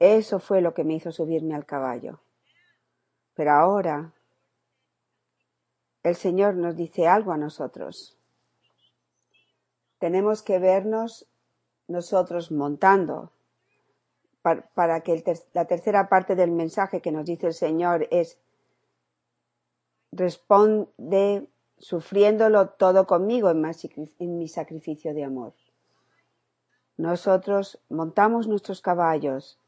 Eso 0.00 0.38
fue 0.38 0.60
lo 0.60 0.74
que 0.74 0.84
me 0.84 0.94
hizo 0.94 1.12
subirme 1.12 1.54
al 1.54 1.66
caballo. 1.66 2.20
Pero 3.34 3.52
ahora 3.52 4.12
el 6.02 6.16
Señor 6.16 6.54
nos 6.54 6.76
dice 6.76 7.08
algo 7.08 7.32
a 7.32 7.36
nosotros. 7.36 8.16
Tenemos 9.98 10.42
que 10.42 10.58
vernos 10.58 11.26
nosotros 11.88 12.52
montando 12.52 13.32
para, 14.74 15.00
que 15.00 15.24
la 15.52 15.64
tercera 15.64 16.08
parte 16.08 16.36
del 16.36 16.52
mensaje 16.52 17.00
que 17.00 17.10
nos 17.10 17.24
dice 17.24 17.48
el 17.48 17.54
Señor 17.54 18.06
es 18.10 18.38
responde 20.12 21.48
sufriéndolo 21.78 22.68
todo 22.68 23.06
conmigo 23.06 23.50
en 23.50 24.38
mi 24.38 24.48
sacrificio 24.48 25.14
de 25.14 25.24
amor. 25.24 25.54
Nosotros 26.96 27.80
montamos 27.88 28.46
nuestros 28.46 28.80
caballos 28.80 29.58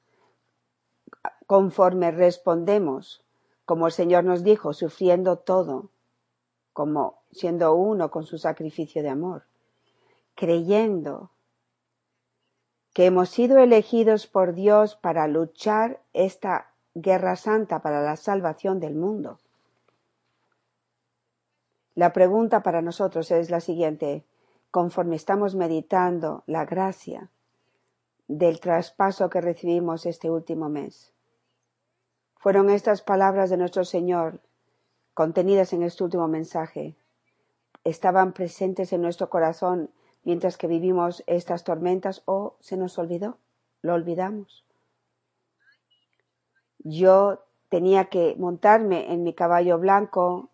conforme 1.46 2.10
respondemos, 2.10 3.24
como 3.64 3.86
el 3.86 3.92
Señor 3.92 4.24
nos 4.24 4.42
dijo, 4.42 4.72
sufriendo 4.72 5.38
todo, 5.38 5.90
como 6.72 7.22
siendo 7.32 7.74
uno 7.74 8.10
con 8.10 8.24
su 8.24 8.38
sacrificio 8.38 9.02
de 9.02 9.08
amor, 9.08 9.44
creyendo 10.34 11.30
que 12.92 13.06
hemos 13.06 13.28
sido 13.28 13.58
elegidos 13.58 14.26
por 14.26 14.54
Dios 14.54 14.96
para 14.96 15.26
luchar 15.28 16.00
esta 16.12 16.72
guerra 16.94 17.36
santa 17.36 17.80
para 17.80 18.02
la 18.02 18.16
salvación 18.16 18.80
del 18.80 18.94
mundo. 18.94 19.38
La 21.94 22.12
pregunta 22.12 22.62
para 22.62 22.82
nosotros 22.82 23.30
es 23.30 23.50
la 23.50 23.60
siguiente 23.60 24.24
conforme 24.70 25.16
estamos 25.16 25.54
meditando 25.54 26.42
la 26.46 26.64
gracia 26.64 27.30
del 28.28 28.60
traspaso 28.60 29.30
que 29.30 29.40
recibimos 29.40 30.06
este 30.06 30.30
último 30.30 30.68
mes. 30.68 31.12
Fueron 32.36 32.70
estas 32.70 33.02
palabras 33.02 33.50
de 33.50 33.56
nuestro 33.56 33.84
Señor 33.84 34.40
contenidas 35.14 35.72
en 35.72 35.82
este 35.82 36.04
último 36.04 36.28
mensaje. 36.28 36.94
Estaban 37.82 38.32
presentes 38.32 38.92
en 38.92 39.02
nuestro 39.02 39.28
corazón 39.30 39.90
mientras 40.22 40.56
que 40.56 40.66
vivimos 40.66 41.24
estas 41.26 41.64
tormentas 41.64 42.22
o 42.26 42.56
se 42.60 42.76
nos 42.76 42.98
olvidó, 42.98 43.38
lo 43.82 43.94
olvidamos. 43.94 44.64
Yo 46.78 47.44
tenía 47.68 48.04
que 48.04 48.36
montarme 48.38 49.12
en 49.12 49.22
mi 49.22 49.34
caballo 49.34 49.78
blanco 49.78 50.50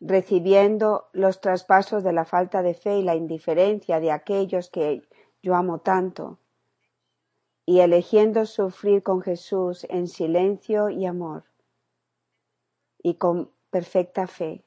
recibiendo 0.00 1.08
los 1.12 1.40
traspasos 1.40 2.02
de 2.02 2.12
la 2.12 2.24
falta 2.24 2.62
de 2.62 2.74
fe 2.74 2.98
y 2.98 3.02
la 3.02 3.14
indiferencia 3.14 4.00
de 4.00 4.12
aquellos 4.12 4.70
que 4.70 5.02
yo 5.42 5.54
amo 5.54 5.80
tanto, 5.80 6.38
y 7.66 7.80
eligiendo 7.80 8.46
sufrir 8.46 9.02
con 9.02 9.22
Jesús 9.22 9.86
en 9.90 10.08
silencio 10.08 10.90
y 10.90 11.06
amor, 11.06 11.44
y 13.02 13.14
con 13.14 13.50
perfecta 13.70 14.26
fe, 14.26 14.64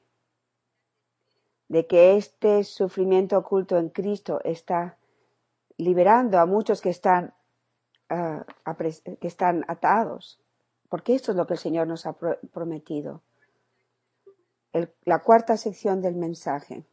de 1.68 1.86
que 1.86 2.16
este 2.16 2.64
sufrimiento 2.64 3.38
oculto 3.38 3.78
en 3.78 3.88
Cristo 3.88 4.40
está 4.44 4.98
liberando 5.76 6.38
a 6.38 6.46
muchos 6.46 6.80
que 6.80 6.90
están, 6.90 7.34
ah, 8.08 8.44
que 9.20 9.26
están 9.26 9.64
atados, 9.68 10.40
porque 10.88 11.14
esto 11.14 11.32
es 11.32 11.36
lo 11.36 11.46
que 11.46 11.54
el 11.54 11.58
Señor 11.58 11.86
nos 11.86 12.06
ha 12.06 12.14
prometido 12.14 13.22
la 15.04 15.22
cuarta 15.22 15.56
sección 15.56 16.02
del 16.02 16.16
mensaje. 16.16 16.84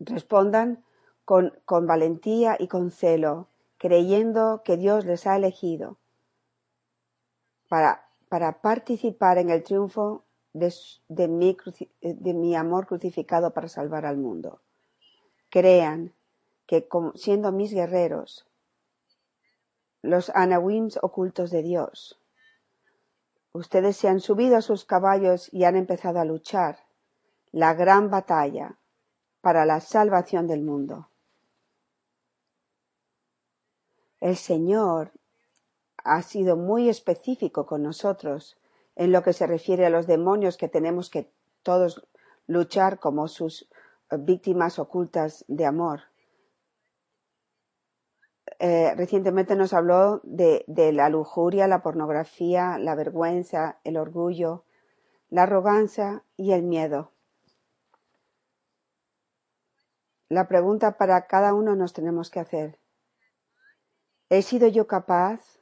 Respondan 0.00 0.84
con, 1.24 1.52
con, 1.64 1.86
valentía 1.86 2.56
y 2.58 2.68
con 2.68 2.90
celo, 2.90 3.48
creyendo 3.78 4.62
que 4.64 4.76
Dios 4.76 5.04
les 5.04 5.26
ha 5.26 5.36
elegido 5.36 5.98
para, 7.68 8.08
para 8.28 8.60
participar 8.60 9.38
en 9.38 9.50
el 9.50 9.62
triunfo 9.62 10.24
de, 10.52 10.72
mi, 11.28 11.56
de, 12.00 12.34
mi, 12.34 12.56
amor 12.56 12.86
crucificado 12.86 13.52
para 13.52 13.68
salvar 13.68 14.04
al 14.06 14.16
mundo. 14.16 14.60
Crean 15.50 16.14
que 16.66 16.88
siendo 17.14 17.52
mis 17.52 17.72
guerreros, 17.72 18.46
los 20.02 20.30
anawims 20.30 20.98
ocultos 21.02 21.50
de 21.50 21.62
Dios, 21.62 22.18
Ustedes 23.52 23.96
se 23.96 24.08
han 24.08 24.20
subido 24.20 24.56
a 24.56 24.62
sus 24.62 24.84
caballos 24.84 25.52
y 25.52 25.64
han 25.64 25.74
empezado 25.74 26.20
a 26.20 26.24
luchar 26.24 26.78
la 27.50 27.74
gran 27.74 28.10
batalla 28.10 28.78
para 29.40 29.64
la 29.64 29.80
salvación 29.80 30.46
del 30.46 30.62
mundo. 30.62 31.08
El 34.20 34.36
Señor 34.36 35.12
ha 36.04 36.22
sido 36.22 36.56
muy 36.56 36.88
específico 36.88 37.66
con 37.66 37.82
nosotros 37.82 38.58
en 38.96 39.12
lo 39.12 39.22
que 39.22 39.32
se 39.32 39.46
refiere 39.46 39.86
a 39.86 39.90
los 39.90 40.06
demonios 40.06 40.56
que 40.56 40.68
tenemos 40.68 41.10
que 41.10 41.30
todos 41.62 42.06
luchar 42.46 42.98
como 42.98 43.28
sus 43.28 43.68
víctimas 44.10 44.78
ocultas 44.78 45.44
de 45.48 45.66
amor. 45.66 46.00
Eh, 48.58 48.92
recientemente 48.96 49.54
nos 49.54 49.72
habló 49.72 50.20
de 50.24 50.64
la 50.92 51.08
lujuria, 51.10 51.68
la 51.68 51.82
pornografía, 51.82 52.78
la 52.78 52.96
vergüenza, 52.96 53.78
el 53.84 53.96
orgullo, 53.96 54.64
la 55.30 55.44
arrogancia 55.44 56.24
y 56.36 56.52
el 56.52 56.62
miedo. 56.62 57.12
La 60.28 60.48
pregunta 60.48 60.98
para 60.98 61.26
cada 61.26 61.54
uno 61.54 61.76
nos 61.76 61.92
tenemos 61.92 62.30
que 62.30 62.40
hacer. 62.40 62.78
¿He 64.30 64.42
sido 64.42 64.68
yo 64.68 64.86
capaz 64.86 65.58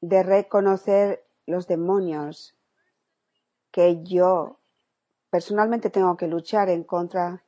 de 0.00 0.22
reconocer 0.22 1.26
los 1.46 1.66
demonios 1.66 2.56
que 3.72 4.04
yo 4.04 4.60
personalmente 5.30 5.90
tengo 5.90 6.16
que 6.16 6.28
luchar 6.28 6.68
en 6.68 6.84
contra 6.84 7.44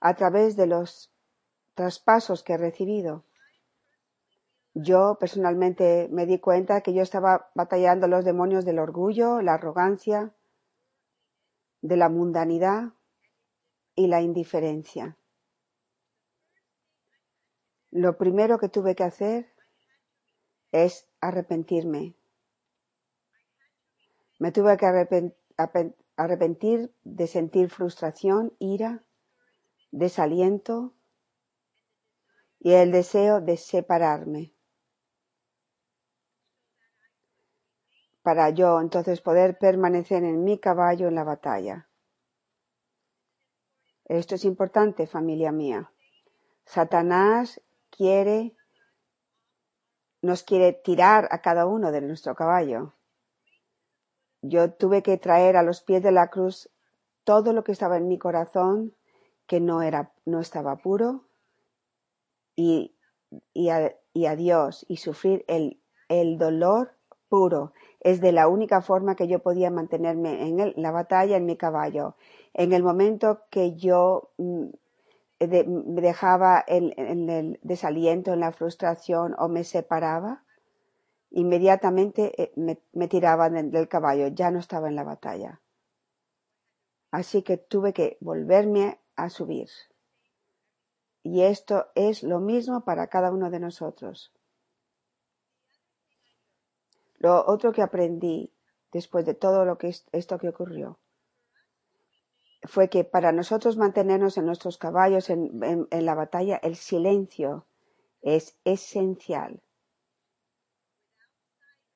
a 0.00 0.14
través 0.14 0.56
de 0.56 0.66
los 0.66 1.10
traspasos 1.72 2.42
que 2.42 2.52
he 2.52 2.58
recibido? 2.58 3.24
Yo 4.74 5.16
personalmente 5.18 6.08
me 6.10 6.26
di 6.26 6.40
cuenta 6.40 6.82
que 6.82 6.92
yo 6.92 7.00
estaba 7.00 7.50
batallando 7.54 8.06
los 8.06 8.26
demonios 8.26 8.66
del 8.66 8.78
orgullo, 8.78 9.40
la 9.40 9.54
arrogancia, 9.54 10.34
de 11.80 11.96
la 11.96 12.10
mundanidad 12.10 12.92
y 13.94 14.08
la 14.08 14.20
indiferencia. 14.20 15.16
Lo 17.90 18.18
primero 18.18 18.58
que 18.58 18.68
tuve 18.68 18.94
que 18.94 19.04
hacer 19.04 19.53
es 20.74 21.06
arrepentirme. 21.20 22.16
Me 24.40 24.50
tuve 24.50 24.76
que 24.76 25.32
arrepentir 26.16 26.92
de 27.04 27.26
sentir 27.28 27.70
frustración, 27.70 28.52
ira, 28.58 29.04
desaliento 29.92 30.92
y 32.58 32.72
el 32.72 32.90
deseo 32.90 33.40
de 33.40 33.56
separarme. 33.56 34.54
para 38.24 38.48
yo 38.48 38.80
entonces 38.80 39.20
poder 39.20 39.58
permanecer 39.58 40.24
en 40.24 40.44
mi 40.44 40.58
caballo 40.58 41.08
en 41.08 41.14
la 41.14 41.24
batalla. 41.24 41.90
Esto 44.06 44.36
es 44.36 44.46
importante, 44.46 45.06
familia 45.06 45.52
mía. 45.52 45.92
Satanás 46.64 47.60
quiere, 47.90 48.56
nos 50.24 50.42
quiere 50.42 50.72
tirar 50.72 51.28
a 51.30 51.42
cada 51.42 51.66
uno 51.66 51.92
de 51.92 52.00
nuestro 52.00 52.34
caballo. 52.34 52.94
Yo 54.40 54.72
tuve 54.72 55.02
que 55.02 55.18
traer 55.18 55.56
a 55.56 55.62
los 55.62 55.82
pies 55.82 56.02
de 56.02 56.12
la 56.12 56.28
cruz 56.28 56.70
todo 57.24 57.52
lo 57.52 57.62
que 57.62 57.72
estaba 57.72 57.98
en 57.98 58.08
mi 58.08 58.18
corazón 58.18 58.94
que 59.46 59.60
no 59.60 59.82
era, 59.82 60.12
no 60.24 60.40
estaba 60.40 60.76
puro 60.76 61.24
y, 62.56 62.94
y, 63.52 63.68
a, 63.68 64.36
Dios 64.36 64.86
y 64.88 64.96
sufrir 64.96 65.44
el, 65.46 65.80
el 66.08 66.38
dolor 66.38 66.94
puro 67.28 67.72
es 68.00 68.22
de 68.22 68.32
la 68.32 68.48
única 68.48 68.80
forma 68.80 69.16
que 69.16 69.28
yo 69.28 69.40
podía 69.40 69.70
mantenerme 69.70 70.46
en 70.46 70.72
la 70.76 70.90
batalla 70.90 71.36
en 71.36 71.44
mi 71.44 71.56
caballo. 71.56 72.16
En 72.54 72.72
el 72.72 72.82
momento 72.82 73.42
que 73.50 73.76
yo 73.76 74.30
mm, 75.40 75.94
me 75.94 76.00
dejaba 76.00 76.64
en, 76.66 77.28
el 77.30 77.58
desaliento, 77.62 78.32
en 78.32 78.40
la 78.40 78.52
frustración 78.52 79.34
o 79.38 79.48
me 79.48 79.64
separaba, 79.64 80.44
inmediatamente 81.30 82.42
eh, 82.42 82.52
me, 82.56 82.80
me 82.92 83.08
tiraban 83.08 83.70
del 83.70 83.88
caballo, 83.88 84.28
ya 84.28 84.50
no 84.50 84.58
estaba 84.58 84.88
en 84.88 84.96
la 84.96 85.04
batalla. 85.04 85.60
Así 87.10 87.42
que 87.42 87.56
tuve 87.56 87.92
que 87.92 88.18
volverme 88.20 89.00
a 89.16 89.28
subir. 89.30 89.68
Y 91.22 91.42
esto 91.42 91.86
es 91.94 92.22
lo 92.22 92.40
mismo 92.40 92.84
para 92.84 93.06
cada 93.06 93.30
uno 93.30 93.50
de 93.50 93.60
nosotros. 93.60 94.32
Lo 97.18 97.46
otro 97.46 97.72
que 97.72 97.82
aprendí 97.82 98.52
después 98.92 99.24
de 99.24 99.34
todo 99.34 99.64
lo 99.64 99.78
que 99.78 99.94
esto 100.12 100.38
que 100.38 100.48
ocurrió 100.48 100.98
fue 102.66 102.88
que 102.88 103.04
para 103.04 103.32
nosotros 103.32 103.76
mantenernos 103.76 104.38
en 104.38 104.46
nuestros 104.46 104.78
caballos 104.78 105.30
en, 105.30 105.88
la 105.90 106.14
batalla, 106.14 106.56
el 106.62 106.76
silencio 106.76 107.66
es 108.22 108.56
esencial. 108.64 109.60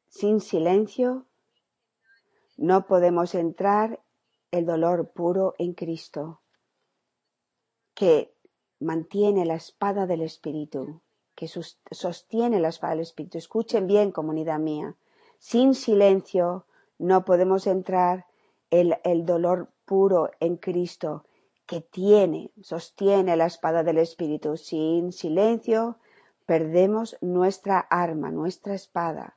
Sin 0.08 0.40
silencio 0.40 1.26
no 2.56 2.86
podemos 2.86 3.34
entrar 3.34 4.00
el 4.50 4.66
dolor 4.66 5.10
puro 5.10 5.54
en 5.58 5.74
Cristo, 5.74 6.40
que 7.94 8.34
mantiene 8.80 9.44
la 9.44 9.54
espada 9.54 10.06
del 10.06 10.22
Espíritu, 10.22 11.00
que 11.34 11.48
sostiene 11.48 12.60
la 12.60 12.68
espada 12.68 12.92
del 12.92 13.02
Espíritu. 13.02 13.38
Escuchen 13.38 13.86
bien, 13.86 14.12
comunidad 14.12 14.58
mía. 14.58 14.96
Sin 15.38 15.74
silencio 15.74 16.66
no 16.98 17.24
podemos 17.24 17.66
entrar 17.66 18.26
el, 18.70 18.98
el 19.04 19.24
dolor 19.24 19.70
puro 19.88 20.30
en 20.38 20.56
Cristo 20.56 21.24
que 21.66 21.80
tiene, 21.80 22.50
sostiene 22.62 23.36
la 23.36 23.46
espada 23.46 23.82
del 23.82 23.98
Espíritu. 23.98 24.56
Sin 24.56 25.12
silencio 25.12 25.96
perdemos 26.46 27.16
nuestra 27.20 27.78
arma, 27.78 28.30
nuestra 28.30 28.74
espada. 28.74 29.36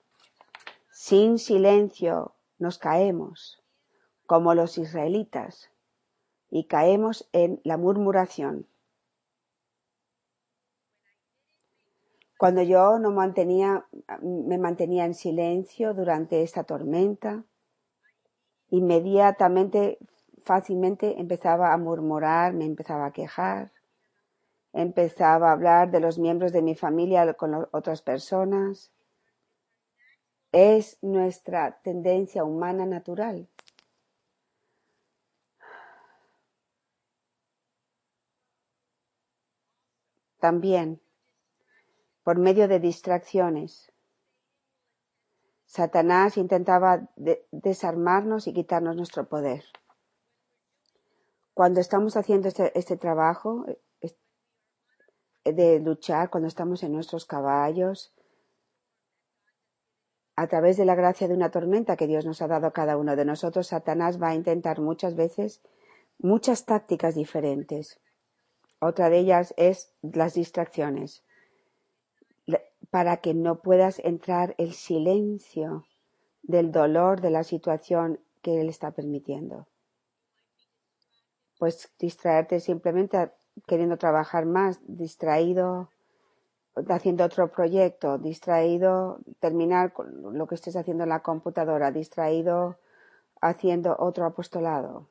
Sin 0.91 1.39
silencio 1.39 2.33
nos 2.59 2.77
caemos, 2.77 3.63
como 4.27 4.53
los 4.53 4.77
israelitas, 4.77 5.71
y 6.49 6.65
caemos 6.65 7.27
en 7.31 7.61
la 7.63 7.77
murmuración. 7.77 8.67
Cuando 12.37 12.61
yo 12.61 12.97
no 12.99 13.11
mantenía, 13.11 13.85
me 14.21 14.57
mantenía 14.57 15.05
en 15.05 15.13
silencio 15.13 15.93
durante 15.93 16.41
esta 16.41 16.63
tormenta, 16.63 17.43
inmediatamente, 18.69 19.99
fácilmente 20.43 21.19
empezaba 21.19 21.73
a 21.73 21.77
murmurar, 21.77 22.53
me 22.53 22.65
empezaba 22.65 23.07
a 23.07 23.11
quejar, 23.11 23.71
empezaba 24.73 25.49
a 25.49 25.53
hablar 25.53 25.91
de 25.91 25.99
los 25.99 26.17
miembros 26.17 26.51
de 26.51 26.61
mi 26.61 26.75
familia 26.75 27.33
con 27.33 27.67
otras 27.71 28.01
personas. 28.01 28.91
Es 30.51 30.97
nuestra 31.01 31.79
tendencia 31.81 32.43
humana 32.43 32.85
natural. 32.85 33.47
También 40.39 40.99
por 42.23 42.37
medio 42.37 42.67
de 42.67 42.79
distracciones. 42.79 43.91
Satanás 45.65 46.37
intentaba 46.37 47.09
desarmarnos 47.51 48.47
y 48.47 48.53
quitarnos 48.53 48.95
nuestro 48.95 49.27
poder. 49.27 49.63
Cuando 51.61 51.79
estamos 51.79 52.17
haciendo 52.17 52.47
este, 52.47 52.75
este 52.75 52.97
trabajo 52.97 53.67
de 55.45 55.79
luchar, 55.79 56.31
cuando 56.31 56.47
estamos 56.47 56.81
en 56.81 56.91
nuestros 56.91 57.27
caballos, 57.27 58.15
a 60.35 60.47
través 60.47 60.75
de 60.77 60.85
la 60.85 60.95
gracia 60.95 61.27
de 61.27 61.35
una 61.35 61.51
tormenta 61.51 61.97
que 61.97 62.07
Dios 62.07 62.25
nos 62.25 62.41
ha 62.41 62.47
dado 62.47 62.65
a 62.65 62.73
cada 62.73 62.97
uno 62.97 63.15
de 63.15 63.25
nosotros, 63.25 63.67
Satanás 63.67 64.19
va 64.19 64.29
a 64.29 64.33
intentar 64.33 64.81
muchas 64.81 65.13
veces 65.13 65.61
muchas 66.17 66.65
tácticas 66.65 67.13
diferentes. 67.13 68.01
Otra 68.79 69.11
de 69.11 69.19
ellas 69.19 69.53
es 69.55 69.93
las 70.01 70.33
distracciones 70.33 71.23
para 72.89 73.17
que 73.17 73.35
no 73.35 73.61
puedas 73.61 73.99
entrar 73.99 74.55
el 74.57 74.73
silencio 74.73 75.85
del 76.41 76.71
dolor 76.71 77.21
de 77.21 77.29
la 77.29 77.43
situación 77.43 78.19
que 78.41 78.61
Él 78.61 78.67
está 78.67 78.93
permitiendo. 78.93 79.67
Pues 81.61 81.91
distraerte 81.99 82.59
simplemente 82.59 83.29
queriendo 83.67 83.97
trabajar 83.97 84.47
más, 84.47 84.79
distraído, 84.87 85.91
haciendo 86.89 87.23
otro 87.23 87.51
proyecto, 87.51 88.17
distraído, 88.17 89.19
terminar 89.39 89.93
con 89.93 90.35
lo 90.35 90.47
que 90.47 90.55
estés 90.55 90.75
haciendo 90.75 91.03
en 91.03 91.09
la 91.09 91.21
computadora, 91.21 91.91
distraído 91.91 92.79
haciendo 93.41 93.95
otro 93.99 94.25
apostolado, 94.25 95.07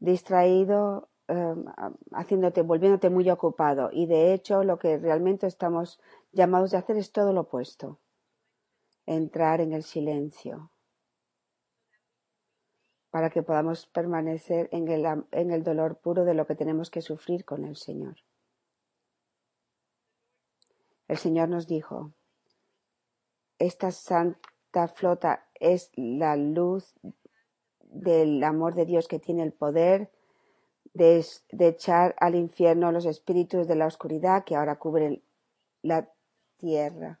distraído 0.00 1.08
Em, 1.28 1.64
haciéndote, 2.12 2.62
volviéndote 2.62 3.10
muy 3.10 3.28
ocupado. 3.30 3.90
Y 3.92 4.06
de 4.06 4.32
hecho, 4.32 4.62
lo 4.62 4.78
que 4.78 4.96
realmente 4.98 5.48
estamos 5.48 5.98
llamados 6.32 6.72
a 6.72 6.78
hacer 6.78 6.96
es 6.96 7.10
todo 7.10 7.32
lo 7.32 7.42
opuesto. 7.42 7.98
Entrar 9.06 9.60
en 9.60 9.72
el 9.72 9.82
silencio. 9.82 10.70
Para 13.16 13.30
que 13.30 13.42
podamos 13.42 13.86
permanecer 13.86 14.68
en 14.72 14.88
el, 14.88 15.06
en 15.32 15.50
el 15.50 15.64
dolor 15.64 15.96
puro 15.96 16.26
de 16.26 16.34
lo 16.34 16.46
que 16.46 16.54
tenemos 16.54 16.90
que 16.90 17.00
sufrir 17.00 17.46
con 17.46 17.64
el 17.64 17.74
Señor. 17.74 18.16
El 21.08 21.16
Señor 21.16 21.48
nos 21.48 21.66
dijo, 21.66 22.12
esta 23.58 23.90
santa 23.90 24.88
flota 24.88 25.46
es 25.54 25.92
la 25.94 26.36
luz 26.36 26.92
del 27.84 28.44
amor 28.44 28.74
de 28.74 28.84
Dios 28.84 29.08
que 29.08 29.18
tiene 29.18 29.44
el 29.44 29.54
poder 29.54 30.10
de, 30.92 31.24
de 31.52 31.68
echar 31.68 32.14
al 32.18 32.34
infierno 32.34 32.92
los 32.92 33.06
espíritus 33.06 33.66
de 33.66 33.76
la 33.76 33.86
oscuridad 33.86 34.44
que 34.44 34.56
ahora 34.56 34.76
cubren 34.76 35.22
la 35.80 36.06
tierra. 36.58 37.18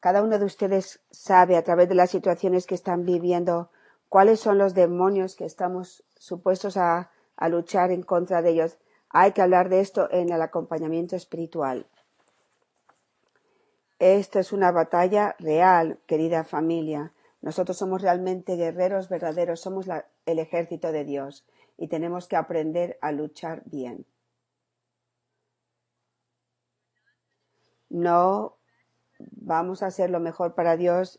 Cada 0.00 0.22
uno 0.22 0.38
de 0.38 0.44
ustedes 0.44 1.00
sabe 1.10 1.56
a 1.56 1.64
través 1.64 1.88
de 1.88 1.94
las 1.94 2.10
situaciones 2.10 2.66
que 2.66 2.74
están 2.74 3.06
viviendo 3.06 3.70
cuáles 4.14 4.38
son 4.38 4.58
los 4.58 4.74
demonios 4.74 5.34
que 5.34 5.44
estamos 5.44 6.04
supuestos 6.14 6.76
a, 6.76 7.10
luchar 7.48 7.90
en 7.90 8.04
contra 8.04 8.42
de 8.42 8.50
ellos. 8.50 8.78
Hay 9.08 9.32
que 9.32 9.42
hablar 9.42 9.68
de 9.68 9.80
esto 9.80 10.08
en 10.12 10.30
el 10.30 10.40
acompañamiento 10.40 11.16
espiritual. 11.16 11.88
Esto 13.98 14.38
es 14.38 14.52
una 14.52 14.70
batalla 14.70 15.34
real, 15.40 15.98
querida 16.06 16.44
familia. 16.44 17.12
Nosotros 17.42 17.76
somos 17.76 18.02
realmente 18.02 18.54
guerreros 18.54 19.08
verdaderos, 19.08 19.60
somos 19.60 19.88
el 20.26 20.38
ejército 20.38 20.92
de 20.92 21.04
Dios 21.04 21.44
y 21.76 21.88
tenemos 21.88 22.28
que 22.28 22.36
aprender 22.36 22.96
a 23.00 23.10
luchar 23.10 23.62
bien. 23.64 24.06
No 27.88 28.58
vamos 29.18 29.82
a 29.82 29.86
hacer 29.86 30.08
lo 30.08 30.20
mejor 30.20 30.54
para 30.54 30.76
Dios 30.76 31.18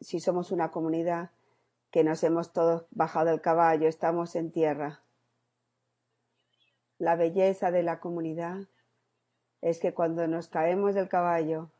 si 0.00 0.18
somos 0.18 0.50
una 0.50 0.72
comunidad 0.72 1.30
que 1.94 2.02
nos 2.02 2.24
hemos 2.24 2.52
todos 2.52 2.86
bajado 2.90 3.30
del 3.30 3.40
caballo, 3.40 3.86
estamos 3.86 4.34
en 4.34 4.50
tierra. 4.50 5.04
La 6.98 7.14
belleza 7.14 7.70
de 7.70 7.84
la 7.84 8.00
comunidad 8.00 8.62
es 9.60 9.78
que 9.78 9.94
cuando 9.94 10.26
nos 10.26 10.48
caemos 10.48 10.96
del 10.96 11.08
caballo 11.08 11.70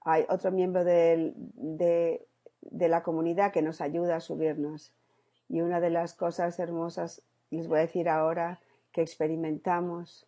hay 0.00 0.26
otro 0.28 0.50
miembro 0.50 0.82
de, 0.82 1.32
de 1.36 2.88
la 2.88 3.04
comunidad 3.04 3.52
que 3.52 3.62
nos 3.62 3.80
ayuda 3.80 4.16
a 4.16 4.20
subirnos. 4.20 4.92
Y 5.48 5.60
una 5.60 5.78
de 5.78 5.90
las 5.90 6.14
cosas 6.14 6.58
hermosas, 6.58 7.22
les 7.50 7.68
voy 7.68 7.78
a 7.78 7.82
decir 7.82 8.08
ahora, 8.08 8.58
que 8.90 9.00
experimentamos 9.00 10.26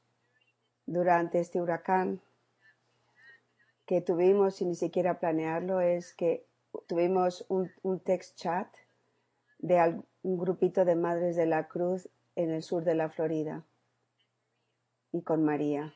durante 0.87 1.41
este 1.41 1.61
huracán, 1.61 2.21
que 3.85 4.01
tuvimos 4.01 4.55
sin 4.55 4.69
ni 4.69 4.77
siquiera 4.77 5.19
planearlo, 5.19 5.81
es 5.81 6.15
que 6.15 6.47
tuvimos 6.87 7.45
un 7.49 7.99
text 7.99 8.37
chat 8.37 8.69
de 9.63 10.03
un 10.23 10.39
grupito 10.39 10.85
de 10.85 10.97
Madres 10.97 11.37
de 11.37 11.47
la 11.47 11.69
Cruz 11.69 12.09
en 12.37 12.51
el 12.51 12.63
sur 12.63 12.85
de 12.85 12.95
la 12.95 13.09
Florida 13.09 13.65
y 15.13 15.23
con 15.23 15.45
María. 15.45 15.95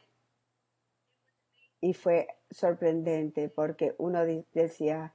Y 1.81 1.93
fue 1.93 2.29
sorprendente 2.51 3.49
porque 3.49 3.95
uno 3.99 4.25
decía, 4.55 5.13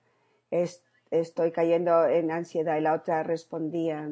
"Es- 0.51 0.83
estoy 1.09 1.51
cayendo 1.51 2.05
en 2.05 2.29
ansiedad 2.29 2.77
y 2.77 2.81
la 2.81 2.93
otra 2.93 3.23
respondía 3.23 4.11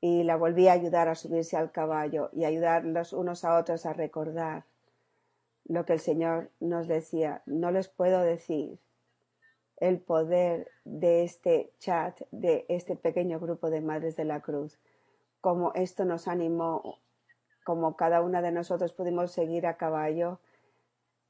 y 0.00 0.22
la 0.22 0.36
volví 0.36 0.68
a 0.68 0.72
ayudar 0.72 1.08
a 1.08 1.14
subirse 1.14 1.56
al 1.56 1.72
caballo 1.72 2.30
y 2.32 2.44
ayudar 2.44 2.84
los 2.84 3.12
unos 3.12 3.44
a 3.44 3.58
otros 3.58 3.86
a 3.86 3.92
recordar 3.92 4.64
lo 5.64 5.84
que 5.84 5.94
el 5.94 6.00
Señor 6.00 6.50
nos 6.60 6.86
decía. 6.86 7.42
No 7.46 7.70
les 7.72 7.88
puedo 7.88 8.22
decir 8.22 8.78
el 9.80 10.00
poder 10.00 10.70
de 10.84 11.24
este 11.24 11.72
chat, 11.78 12.20
de 12.30 12.66
este 12.68 12.96
pequeño 12.96 13.38
grupo 13.38 13.70
de 13.70 13.80
Madres 13.80 14.16
de 14.16 14.24
la 14.24 14.40
Cruz, 14.40 14.78
como 15.40 15.72
esto 15.74 16.04
nos 16.04 16.28
animó, 16.28 16.98
como 17.64 17.96
cada 17.96 18.22
una 18.22 18.42
de 18.42 18.52
nosotros 18.52 18.92
pudimos 18.92 19.32
seguir 19.32 19.66
a 19.66 19.76
caballo. 19.76 20.40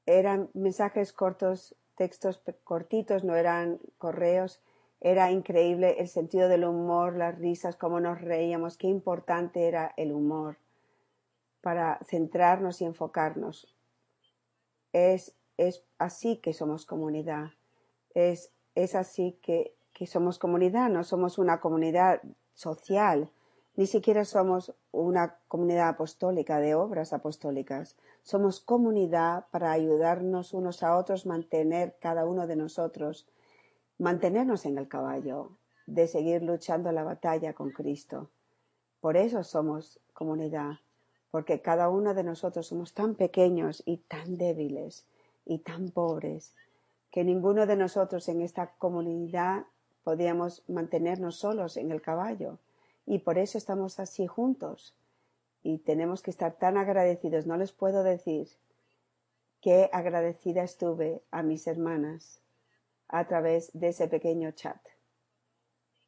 Eran 0.07 0.51
mensajes 0.55 1.13
cortos, 1.13 1.77
textos 1.95 2.43
cortitos, 2.65 3.25
no 3.25 3.35
eran 3.37 3.81
correos. 3.99 4.63
Era 5.01 5.31
increíble 5.31 5.97
el 5.99 6.09
sentido 6.09 6.49
del 6.49 6.65
humor, 6.65 7.17
las 7.17 7.39
risas, 7.39 7.77
cómo 7.77 8.01
nos 8.01 8.21
reíamos, 8.21 8.79
qué 8.79 8.89
importante 8.89 9.69
era 9.69 9.93
el 9.97 10.13
humor 10.13 10.57
para 11.61 11.99
centrarnos 12.05 12.81
y 12.81 12.85
enfocarnos. 12.85 13.77
Es, 14.93 15.37
es 15.57 15.85
así 15.99 16.39
que 16.39 16.53
somos 16.53 16.87
comunidad. 16.87 17.51
Es, 18.15 18.51
así 18.95 19.39
que, 19.43 19.75
que 19.93 20.07
somos 20.07 20.39
comunidad. 20.39 20.91
No 20.91 21.05
somos 21.05 21.39
una 21.39 21.61
comunidad 21.61 22.21
social. 22.55 23.31
Ni 23.77 23.87
siquiera 23.87 24.25
somos 24.25 24.75
una 24.91 25.39
comunidad 25.47 25.89
apostólica 25.89 26.61
de 26.61 26.75
obras 26.75 27.13
apostólicas. 27.13 27.97
Somos 28.23 28.61
comunidad 28.61 29.47
para 29.51 29.73
ayudarnos 29.73 30.53
unos 30.53 30.83
a 30.83 30.97
otros, 30.97 31.27
mantener 31.27 31.97
cada 32.01 32.27
uno 32.27 32.47
de 32.47 32.57
nosotros, 32.57 33.29
mantenernos 33.99 34.67
en 34.67 34.79
el 34.79 34.89
caballo, 34.89 35.53
de 35.87 36.07
seguir 36.07 36.43
luchando 36.43 36.93
la 36.93 37.05
batalla 37.05 37.55
con 37.55 37.71
Cristo. 37.71 38.31
Por 39.01 39.17
eso 39.17 39.45
somos 39.45 40.01
comunidad, 40.13 40.81
porque 41.31 41.63
cada 41.63 41.89
uno 41.89 42.15
de 42.15 42.25
nosotros 42.25 42.67
somos 42.67 42.95
tan 42.95 43.15
pequeños 43.15 43.83
y 43.87 43.99
tan 43.99 44.37
débiles 44.37 45.07
y 45.45 45.59
tan 45.61 45.91
pobres 45.91 46.55
que 47.11 47.25
ninguno 47.25 47.67
de 47.67 47.77
nosotros 47.77 48.29
en 48.29 48.43
esta 48.43 48.73
comunidad 48.79 49.65
podíamos 50.05 50.63
mantenernos 50.69 51.37
solos 51.37 51.77
en 51.77 51.91
el 51.91 52.03
caballo. 52.03 52.59
Y 53.07 53.21
por 53.21 53.39
eso 53.39 53.59
estamos 53.59 54.01
así 54.01 54.27
juntos. 54.27 54.95
Y 55.63 55.79
tenemos 55.79 56.23
que 56.23 56.31
estar 56.31 56.55
tan 56.55 56.77
agradecidos. 56.77 57.47
No 57.47 57.57
les 57.57 57.73
puedo 57.73 58.03
decir 58.03 58.49
qué 59.61 59.89
agradecida 59.93 60.63
estuve 60.63 61.23
a 61.31 61.43
mis 61.43 61.67
hermanas 61.67 62.41
a 63.09 63.27
través 63.27 63.71
de 63.73 63.89
ese 63.89 64.09
pequeño 64.09 64.51
chat. 64.53 64.79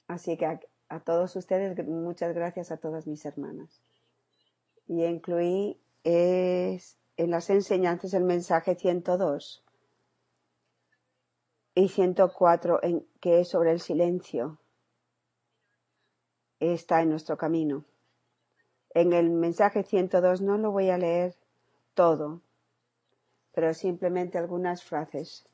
Así 0.07 0.37
que 0.37 0.47
a, 0.89 1.01
todos 1.01 1.35
ustedes, 1.37 1.87
muchas 1.87 2.35
gracias 2.35 2.71
a 2.71 2.77
todas 2.77 3.07
mis 3.07 3.25
hermanas. 3.25 3.81
Y 4.87 5.05
incluí 5.05 5.81
en 6.05 6.81
las 7.31 7.49
enseñanzas 7.49 8.13
el 8.15 8.25
mensaje 8.25 8.75
102 8.75 9.63
y 11.75 11.89
104 11.89 12.81
en, 12.83 13.07
que 13.21 13.41
es 13.41 13.49
sobre 13.49 13.73
el 13.73 13.81
silencio. 13.81 14.59
Está 16.59 17.03
en 17.03 17.11
nuestro 17.11 17.37
camino. 17.37 17.85
En 18.93 19.13
el 19.13 19.31
mensaje 19.31 19.83
102 19.83 20.41
no 20.41 20.59
lo 20.59 20.73
voy 20.73 20.91
a 20.91 20.99
leer 20.99 21.37
todo, 21.95 22.43
pero 23.53 23.73
simplemente 23.73 24.37
algunas 24.37 24.83
frases. 24.83 25.45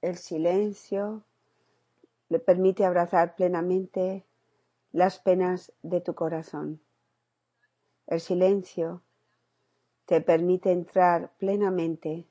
El 0.00 0.16
silencio 0.16 1.24
le 2.28 2.38
permite 2.38 2.84
abrazar 2.84 3.34
plenamente 3.34 4.24
las 4.92 5.18
penas 5.18 5.72
de 5.82 6.00
tu 6.00 6.14
corazón. 6.14 6.80
El 8.06 8.20
silencio 8.20 9.02
te 10.06 10.20
permite 10.22 10.72
entrar 10.72 11.32
plenamente 11.36 12.26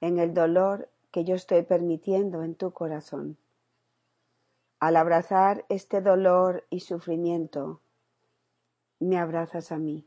en 0.00 0.18
el 0.18 0.34
dolor 0.34 0.88
que 1.10 1.24
yo 1.24 1.34
estoy 1.34 1.62
permitiendo 1.62 2.42
en 2.42 2.54
tu 2.54 2.72
corazón. 2.72 3.36
Al 4.78 4.96
abrazar 4.96 5.66
este 5.68 6.00
dolor 6.00 6.64
y 6.70 6.80
sufrimiento, 6.80 7.80
me 8.98 9.18
abrazas 9.18 9.72
a 9.72 9.78
mí. 9.78 10.06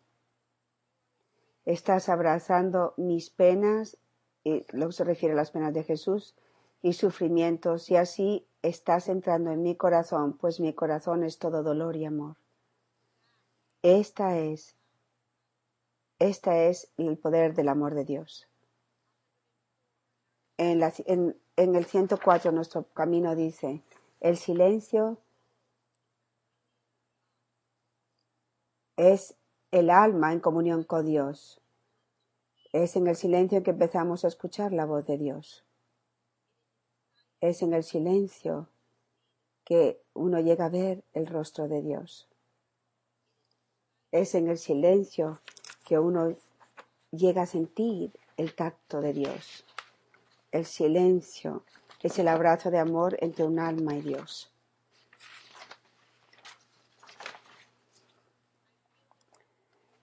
Estás 1.66 2.10
abrazando 2.10 2.94
mis 2.98 3.30
penas, 3.30 3.98
y 4.44 4.66
lo 4.76 4.88
que 4.88 4.94
se 4.94 5.04
refiere 5.04 5.34
a 5.34 5.38
las 5.38 5.52
penas 5.52 5.74
de 5.74 5.84
Jesús, 5.84 6.36
y 6.82 6.94
sufrimientos, 6.94 7.90
y 7.92 7.96
así 7.96 8.48
estás 8.62 9.10
entrando 9.10 9.52
en 9.52 9.62
mi 9.62 9.76
corazón, 9.76 10.34
pues 10.38 10.60
mi 10.60 10.74
corazón 10.74 11.24
es 11.24 11.38
todo 11.38 11.64
dolor 11.64 11.96
y 11.96 12.06
amor. 12.06 12.36
Esta 13.84 14.40
es, 14.40 14.76
esta 16.20 16.64
es 16.64 16.92
el 16.98 17.18
poder 17.18 17.54
del 17.54 17.70
amor 17.70 17.94
de 17.94 18.06
Dios. 18.06 18.48
En, 20.58 20.80
la, 20.80 20.94
en, 21.06 21.36
en 21.56 21.76
el 21.76 21.86
104 21.86 22.52
nuestro 22.52 22.84
camino 22.94 23.36
dice, 23.36 23.82
el 24.20 24.38
silencio 24.38 25.18
es 28.98 29.36
el 29.72 29.90
alma 29.90 30.32
en 30.34 30.40
comunión 30.40 30.84
con 30.84 31.06
Dios. 31.06 31.60
Es 32.72 32.96
en 32.96 33.08
el 33.08 33.16
silencio 33.16 33.64
que 33.64 33.72
empezamos 33.72 34.24
a 34.24 34.28
escuchar 34.28 34.72
la 34.72 34.86
voz 34.86 35.06
de 35.06 35.18
Dios. 35.18 35.64
Es 37.42 37.62
en 37.62 37.74
el 37.74 37.84
silencio 37.84 38.68
que 39.66 40.02
uno 40.14 40.40
llega 40.40 40.66
a 40.66 40.70
ver 40.70 41.04
el 41.14 41.28
rostro 41.28 41.68
de 41.68 41.82
Dios. 41.82 42.28
Es 44.12 44.36
en 44.36 44.48
el 44.48 44.58
silencio 44.58 45.42
que 45.86 46.00
uno 46.00 46.36
llega 47.12 47.44
a 47.44 47.48
sentir 47.48 48.12
el 48.38 48.56
tacto 48.56 49.02
de 49.02 49.14
Dios. 49.14 49.66
El 50.54 50.68
silencio 50.68 51.66
es 52.04 52.20
el 52.20 52.28
abrazo 52.28 52.70
de 52.70 52.78
amor 52.78 53.18
entre 53.22 53.44
un 53.44 53.58
alma 53.58 53.96
y 53.96 54.02
Dios. 54.02 54.54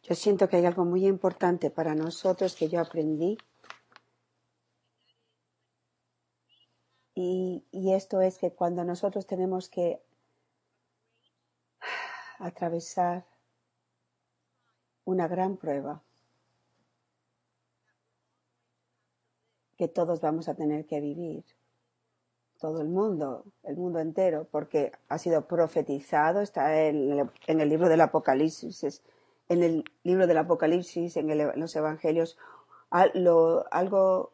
Yo 0.02 0.16
siento 0.16 0.48
que 0.48 0.56
hay 0.56 0.66
algo 0.66 0.84
muy 0.84 1.06
importante 1.06 1.70
para 1.70 1.94
nosotros 1.94 2.56
que 2.56 2.68
yo 2.68 2.80
aprendí 2.80 3.38
y, 7.14 7.64
y, 7.70 7.94
esto 7.94 8.20
es 8.20 8.36
que 8.38 8.52
cuando 8.52 8.82
nosotros 8.82 9.28
tenemos 9.28 9.68
que 9.68 10.02
atravesar 12.40 13.24
una 15.04 15.28
gran 15.28 15.56
prueba 15.56 16.02
que 19.80 19.88
todos 19.88 20.20
vamos 20.20 20.46
a 20.50 20.54
tener 20.54 20.84
que 20.84 21.00
vivir, 21.00 21.42
todo 22.58 22.82
el 22.82 22.88
mundo, 22.90 23.46
el 23.62 23.78
mundo 23.78 23.98
entero, 23.98 24.46
porque 24.50 24.92
ha 25.08 25.16
sido 25.16 25.46
profetizado, 25.46 26.42
está 26.42 26.84
en 26.86 27.12
el, 27.18 27.30
en 27.46 27.60
el 27.62 27.70
libro 27.70 27.88
del 27.88 28.02
Apocalipsis, 28.02 29.00
en 29.48 29.62
el 29.62 29.84
libro 30.02 30.26
del 30.26 30.36
Apocalipsis, 30.36 31.16
en, 31.16 31.58
los 31.58 31.74
Evangelios, 31.74 32.36
algo, 32.90 34.32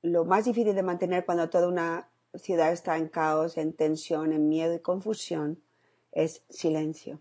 lo 0.00 0.24
más 0.24 0.46
difícil 0.46 0.74
de 0.74 0.82
mantener 0.82 1.26
cuando 1.26 1.50
toda 1.50 1.68
una 1.68 2.08
ciudad 2.32 2.72
está 2.72 2.96
en 2.96 3.08
caos, 3.08 3.58
en 3.58 3.74
tensión, 3.74 4.32
en 4.32 4.48
miedo 4.48 4.72
y 4.72 4.80
confusión, 4.80 5.62
es 6.10 6.42
silencio. 6.48 7.20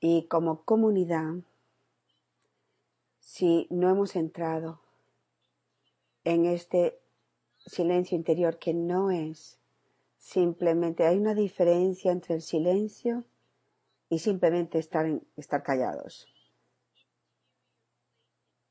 Y 0.00 0.26
como 0.26 0.64
comunidad, 0.64 1.34
si 3.20 3.68
no 3.70 3.88
hemos 3.88 4.16
entrado 4.16 4.80
en 6.28 6.44
este 6.44 7.00
silencio 7.56 8.14
interior 8.14 8.58
que 8.58 8.74
no 8.74 9.10
es 9.10 9.58
simplemente, 10.18 11.06
hay 11.06 11.16
una 11.16 11.32
diferencia 11.32 12.12
entre 12.12 12.34
el 12.34 12.42
silencio 12.42 13.24
y 14.10 14.18
simplemente 14.18 14.78
estar, 14.78 15.06
estar 15.38 15.62
callados. 15.62 16.28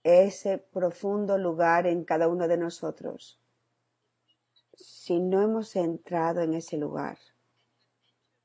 Ese 0.04 0.60
profundo 0.60 1.39
lugar 1.39 1.88
en 1.88 2.06
cada 2.06 2.28
uno 2.28 2.48
de 2.48 2.58
nosotros. 2.58 3.39
Si 4.76 5.20
no 5.20 5.41
hemos 5.41 5.76
entrado 5.76 6.41
en 6.41 6.54
ese 6.54 6.78
lugar 6.78 7.17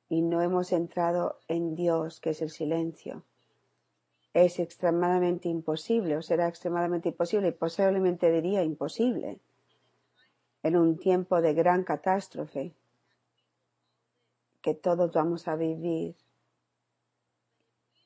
y 0.09 0.23
no 0.23 0.41
hemos 0.41 0.73
entrado 0.73 1.39
en 1.49 1.75
Dios, 1.75 2.19
que 2.19 2.31
es 2.31 2.41
el 2.41 2.49
silencio, 2.49 3.27
es 4.35 4.59
extremadamente 4.59 5.49
imposible 5.49 6.17
o 6.17 6.23
será 6.23 6.49
extremadamente 6.49 7.11
imposible 7.11 7.49
y 7.49 7.53
posiblemente 7.53 8.31
diría 8.31 8.63
imposible 8.63 9.41
en 10.63 10.77
un 10.77 10.99
tiempo 10.99 11.43
de 11.43 11.55
gran 11.55 11.85
catástrofe 11.85 12.75
que 14.63 14.75
todos 14.75 15.13
vamos 15.13 15.49
a 15.49 15.57
vivir 15.57 16.17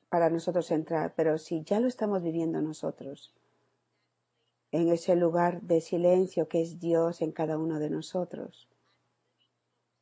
para 0.09 0.29
nosotros 0.29 0.71
entrar, 0.71 1.13
pero 1.15 1.37
si 1.37 1.63
ya 1.63 1.79
lo 1.79 1.87
estamos 1.87 2.23
viviendo 2.23 2.61
nosotros, 2.61 3.33
en 4.71 4.89
ese 4.89 5.15
lugar 5.15 5.61
de 5.61 5.81
silencio 5.81 6.47
que 6.47 6.61
es 6.61 6.79
Dios 6.79 7.21
en 7.21 7.31
cada 7.31 7.57
uno 7.57 7.79
de 7.79 7.89
nosotros, 7.89 8.67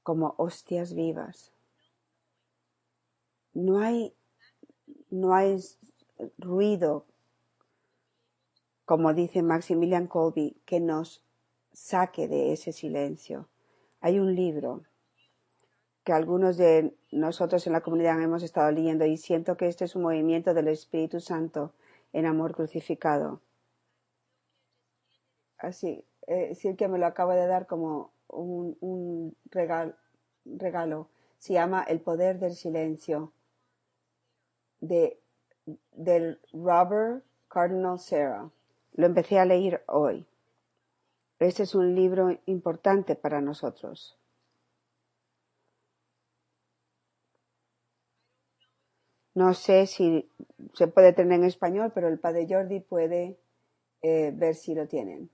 como 0.03 0.35
hostias 0.37 0.93
vivas. 0.93 1.51
No 3.53 3.79
hay, 3.79 4.13
no 5.09 5.33
hay 5.33 5.59
ruido, 6.37 7.05
como 8.85 9.13
dice 9.13 9.41
Maximilian 9.41 10.07
Colby, 10.07 10.57
que 10.65 10.79
nos 10.79 11.23
saque 11.73 12.27
de 12.27 12.53
ese 12.53 12.71
silencio. 12.71 13.47
Hay 14.01 14.19
un 14.19 14.35
libro 14.35 14.83
que 16.03 16.13
algunos 16.13 16.55
de 16.57 16.95
nosotros 17.11 17.65
en 17.65 17.73
la 17.73 17.81
comunidad 17.81 18.21
hemos 18.21 18.43
estado 18.43 18.71
leyendo 18.71 19.05
y 19.05 19.17
siento 19.17 19.57
que 19.57 19.67
este 19.67 19.85
es 19.85 19.95
un 19.95 20.03
movimiento 20.03 20.53
del 20.53 20.67
Espíritu 20.67 21.19
Santo 21.19 21.73
en 22.13 22.27
amor 22.27 22.53
crucificado. 22.53 23.41
Así, 25.57 26.05
eh, 26.27 26.55
que 26.77 26.87
me 26.87 26.99
lo 26.99 27.07
acaba 27.07 27.35
de 27.35 27.47
dar 27.47 27.65
como 27.65 28.11
un, 28.27 29.35
regalo. 30.45 31.09
Se 31.39 31.53
llama 31.53 31.83
El 31.83 32.01
poder 32.01 32.39
del 32.39 32.55
silencio 32.55 33.31
de, 34.79 35.19
del 35.91 36.39
Robert 36.53 37.23
Cardinal 37.47 37.99
Sarah. 37.99 38.49
Lo 38.93 39.05
empecé 39.05 39.39
a 39.39 39.45
leer 39.45 39.83
hoy. 39.87 40.25
Este 41.39 41.63
es 41.63 41.75
un 41.75 41.95
libro 41.95 42.37
importante 42.45 43.15
para 43.15 43.41
nosotros. 43.41 44.17
No 49.33 49.53
sé 49.53 49.85
si 49.85 50.29
se 50.73 50.87
puede 50.87 51.11
tener 51.11 51.39
en 51.39 51.45
español, 51.45 51.91
pero 51.93 52.07
el 52.07 52.19
padre 52.19 52.47
Jordi 52.49 52.79
puede 52.79 53.37
eh, 54.01 54.31
ver 54.33 54.55
si 54.55 54.73
lo 54.73 54.87
tienen. 54.87 55.29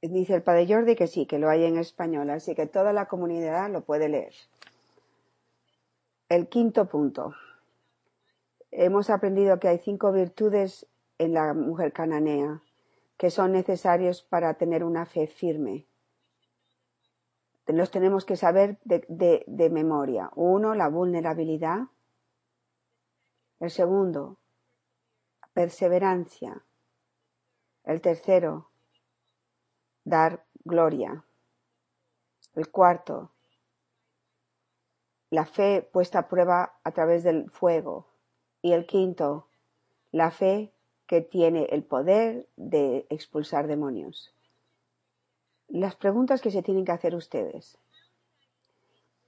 Dice 0.00 0.34
el 0.34 0.42
padre 0.42 0.66
Jordi 0.66 0.96
que 0.96 1.08
sí, 1.08 1.26
que 1.26 1.38
lo 1.38 1.50
hay 1.50 1.64
en 1.64 1.76
español, 1.76 2.30
así 2.30 2.54
que 2.54 2.66
toda 2.66 2.92
la 2.92 3.06
comunidad 3.06 3.68
lo 3.70 3.82
puede 3.82 4.08
leer. 4.08 4.32
El 6.28 6.48
quinto 6.48 6.86
punto. 6.88 7.34
Hemos 8.70 9.10
aprendido 9.10 9.58
que 9.58 9.68
hay 9.68 9.78
cinco 9.78 10.12
virtudes 10.12 10.86
en 11.18 11.34
la 11.34 11.54
mujer 11.54 11.92
cananea 11.92 12.62
que 13.16 13.30
son 13.30 13.52
necesarios 13.52 14.22
para 14.22 14.54
tener 14.54 14.84
una 14.84 15.06
fe 15.06 15.26
firme 15.26 15.88
los 17.76 17.90
tenemos 17.90 18.24
que 18.24 18.36
saber 18.36 18.78
de, 18.84 19.70
memoria. 19.70 20.30
Uno, 20.34 20.74
la 20.74 20.88
vulnerabilidad. 20.88 21.88
El 23.60 23.70
segundo, 23.70 24.38
perseverancia. 25.52 26.62
El 27.84 28.00
tercero, 28.00 28.70
dar 30.04 30.44
gloria. 30.64 31.24
El 32.54 32.70
cuarto, 32.70 33.32
la 35.30 35.46
fe 35.46 35.88
puesta 35.92 36.20
a 36.20 36.28
prueba 36.28 36.74
a 36.84 36.92
través 36.92 37.22
del 37.22 37.50
fuego. 37.50 38.06
Y 38.62 38.72
el 38.72 38.86
quinto, 38.86 39.46
la 40.10 40.30
fe 40.30 40.72
que 41.06 41.20
tiene 41.20 41.64
el 41.70 41.84
poder 41.84 42.48
de 42.56 43.06
expulsar 43.08 43.66
demonios 43.66 44.34
las 45.68 45.96
preguntas 45.96 46.40
que 46.40 46.50
se 46.50 46.62
tienen 46.62 46.84
que 46.84 46.92
hacer 46.92 47.14
ustedes. 47.14 47.78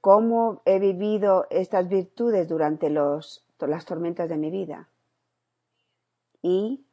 ¿Cómo 0.00 0.62
he 0.64 0.78
vivido 0.78 1.46
estas 1.50 1.88
virtudes 1.88 2.48
durante 2.48 2.88
los, 2.88 3.44
las 3.58 3.84
tormentas 3.84 4.28
de 4.30 4.38
mi 4.38 4.50
vida? 4.50 4.88
¿Y 6.40 6.86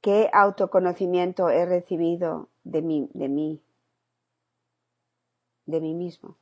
qué 0.00 0.28
autoconocimiento 0.32 1.48
he 1.48 1.64
recibido 1.64 2.48
de 2.64 2.82
mí, 2.82 3.08
de 3.14 3.28
mí, 3.28 3.62
de 5.66 5.80
mí 5.80 5.94
mismo? 5.94 6.36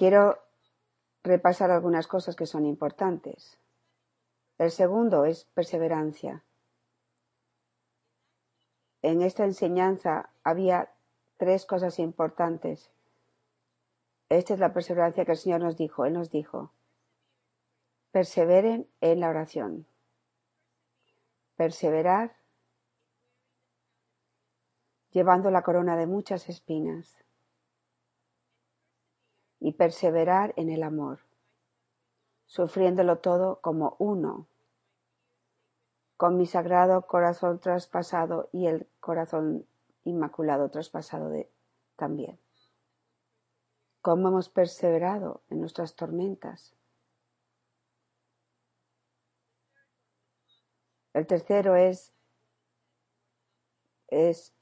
Quiero 0.00 0.38
repasar 1.22 1.70
algunas 1.70 2.06
cosas 2.06 2.34
que 2.34 2.46
son 2.46 2.64
importantes. 2.64 3.58
El 4.56 4.70
segundo 4.70 5.26
es 5.26 5.44
perseverancia 5.44 6.42
en 9.02 9.22
esta 9.22 9.44
enseñanza 9.44 10.30
había 10.44 10.90
tres 11.38 11.64
cosas 11.64 11.98
importantes. 11.98 12.90
Esta 14.28 14.54
es 14.54 14.60
la 14.60 14.72
perseverancia 14.72 15.24
que 15.24 15.32
el 15.32 15.38
Señor 15.38 15.60
nos 15.60 15.76
dijo. 15.76 16.04
Él 16.04 16.12
nos 16.12 16.30
dijo, 16.30 16.70
perseveren 18.12 18.86
en 19.00 19.20
la 19.20 19.30
oración. 19.30 19.86
Perseverar 21.56 22.36
llevando 25.12 25.50
la 25.50 25.62
corona 25.62 25.96
de 25.96 26.06
muchas 26.06 26.48
espinas. 26.48 27.24
Y 29.60 29.72
perseverar 29.72 30.54
en 30.56 30.70
el 30.70 30.82
amor, 30.82 31.20
sufriéndolo 32.46 33.18
todo 33.18 33.60
como 33.60 33.94
uno 33.98 34.46
con 36.16 36.36
mi 36.36 36.44
sagrado 36.44 37.06
corazón 37.06 37.60
traspasado 37.60 38.50
y 38.52 38.66
el 38.66 38.86
corazón 39.00 39.66
inmaculado 40.04 40.70
traspasado 40.70 41.32
también. 41.96 42.38
Cómo 44.02 44.28
hemos 44.28 44.48
perseverado 44.48 45.42
en 45.48 45.60
nuestras 45.60 45.94
tormentas. 45.94 46.74
El 51.12 51.26
tercero 51.26 51.74
es, 51.74 52.12
es 54.08 54.54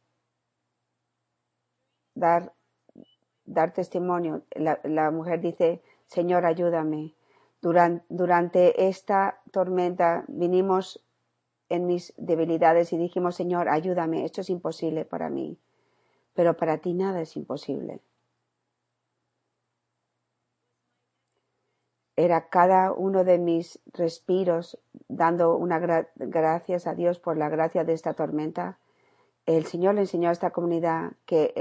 dar, 2.14 2.55
dar 3.49 3.72
testimonio. 3.72 4.42
La, 4.55 5.11
mujer 5.11 5.40
dice, 5.40 5.82
Señor, 6.07 6.46
ayúdame. 6.46 7.14
Durante, 7.61 8.05
durante 8.09 8.88
esta 8.88 9.40
tormenta 9.51 10.24
vinimos 10.28 11.05
en 11.68 11.86
mis 11.86 12.14
debilidades 12.16 12.92
y 12.92 12.99
dijimos, 12.99 13.34
Señor, 13.34 13.68
ayúdame, 13.68 14.24
esto 14.24 14.42
es 14.42 14.51
imposible 14.51 15.05
para 15.05 15.28
mí, 15.28 15.59
pero 16.34 16.57
para 16.57 16.78
ti 16.78 16.94
nada 16.94 17.20
es 17.20 17.36
imposible. 17.36 18.01
era 22.18 22.49
cada 22.49 22.92
uno 22.92 23.22
de 23.22 23.38
mis 23.38 23.78
respiros 23.92 24.76
dando 25.07 25.55
una 25.55 26.09
gracias 26.16 26.88
a 26.88 26.96
Dios 26.96 27.20
por 27.20 27.36
la 27.36 27.49
gracia 27.49 27.84
de 27.84 27.92
esta 27.92 28.14
tormenta. 28.14 28.80
El 29.46 29.66
Señor 29.66 29.94
le 29.94 30.01
enseñó 30.01 30.28
a 30.28 30.32
esta 30.32 30.51
comunidad 30.51 31.12
que 31.26 31.53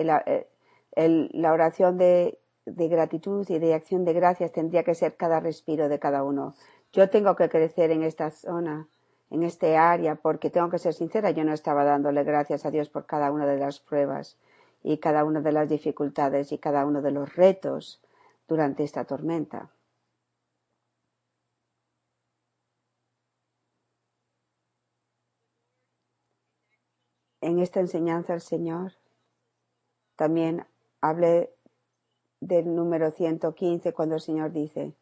la 0.98 1.54
oración 1.54 1.98
de, 1.98 2.40
de 2.66 2.88
gratitud 2.88 3.48
y 3.50 3.60
de 3.60 3.74
acción 3.74 4.04
de 4.04 4.14
gracias 4.14 4.52
tendría 4.52 4.84
que 4.84 4.96
ser 4.96 5.16
cada 5.16 5.40
respiro 5.40 5.90
de 5.90 6.00
cada 6.00 6.24
uno. 6.24 6.56
Yo 6.92 7.10
tengo 7.10 7.36
que 7.36 7.50
crecer 7.50 7.92
en 7.92 8.04
esta 8.04 8.32
zona, 8.32 8.88
en 9.30 9.44
este 9.44 9.78
área, 9.78 10.16
porque 10.16 10.50
tengo 10.50 10.70
que 10.70 10.80
ser 10.80 10.94
sincera, 10.94 11.32
yo 11.32 11.44
no 11.44 11.54
estaba 11.54 11.84
dándole 11.84 12.24
gracias 12.24 12.66
a 12.66 12.72
Dios 12.72 12.90
por 12.90 13.06
cada 13.06 13.32
una 13.32 13.46
de 13.46 13.58
las 13.58 13.80
pruebas 13.80 14.38
y 14.84 14.98
cada 14.98 15.24
una 15.24 15.42
de 15.42 15.52
las 15.52 15.70
dificultades 15.70 16.52
y 16.52 16.58
cada 16.58 16.86
uno 16.86 17.02
de 17.02 17.12
los 17.12 17.36
retos 17.36 18.02
durante 18.48 18.84
esta 18.84 19.06
tormenta. 19.06 19.70
En 27.42 27.60
esta 27.60 27.80
enseñanza 27.80 28.34
el 28.34 28.42
Señor 28.42 28.94
también 30.16 30.66
hable 31.02 31.52
del 32.40 32.76
número 32.76 33.12
115 33.12 33.94
cuando 33.94 34.16
el 34.16 34.22
Señor 34.22 34.52
dice, 34.52 34.94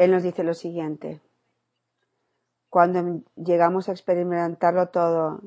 Él 0.00 0.12
nos 0.12 0.22
dice 0.22 0.44
lo 0.44 0.54
siguiente. 0.54 1.20
Cuando 2.70 3.22
llegamos 3.36 3.90
a 3.90 3.92
experimentarlo 3.92 4.88
todo, 4.88 5.42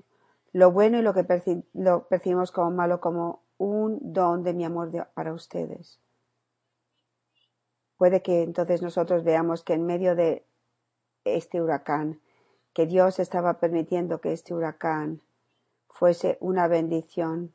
lo 0.51 0.71
bueno 0.71 0.99
y 0.99 1.01
lo 1.01 1.15
que 1.15 1.25
lo 1.73 2.07
percibimos 2.07 2.51
como 2.51 2.69
malo, 2.69 3.01
como 3.01 3.41
un 3.57 3.97
don 4.13 4.43
de 4.43 4.53
mi 4.53 4.63
amor 4.63 4.91
para 5.15 5.33
ustedes. 5.33 6.02
Puede 8.03 8.21
que 8.21 8.43
entonces 8.43 8.81
nosotros 8.81 9.23
veamos 9.23 9.63
que 9.63 9.75
en 9.75 9.85
medio 9.85 10.13
de 10.13 10.45
este 11.23 11.61
huracán, 11.61 12.19
que 12.73 12.85
Dios 12.85 13.17
estaba 13.17 13.59
permitiendo 13.59 14.19
que 14.19 14.33
este 14.33 14.53
huracán 14.53 15.21
fuese 15.87 16.37
una 16.41 16.67
bendición 16.67 17.53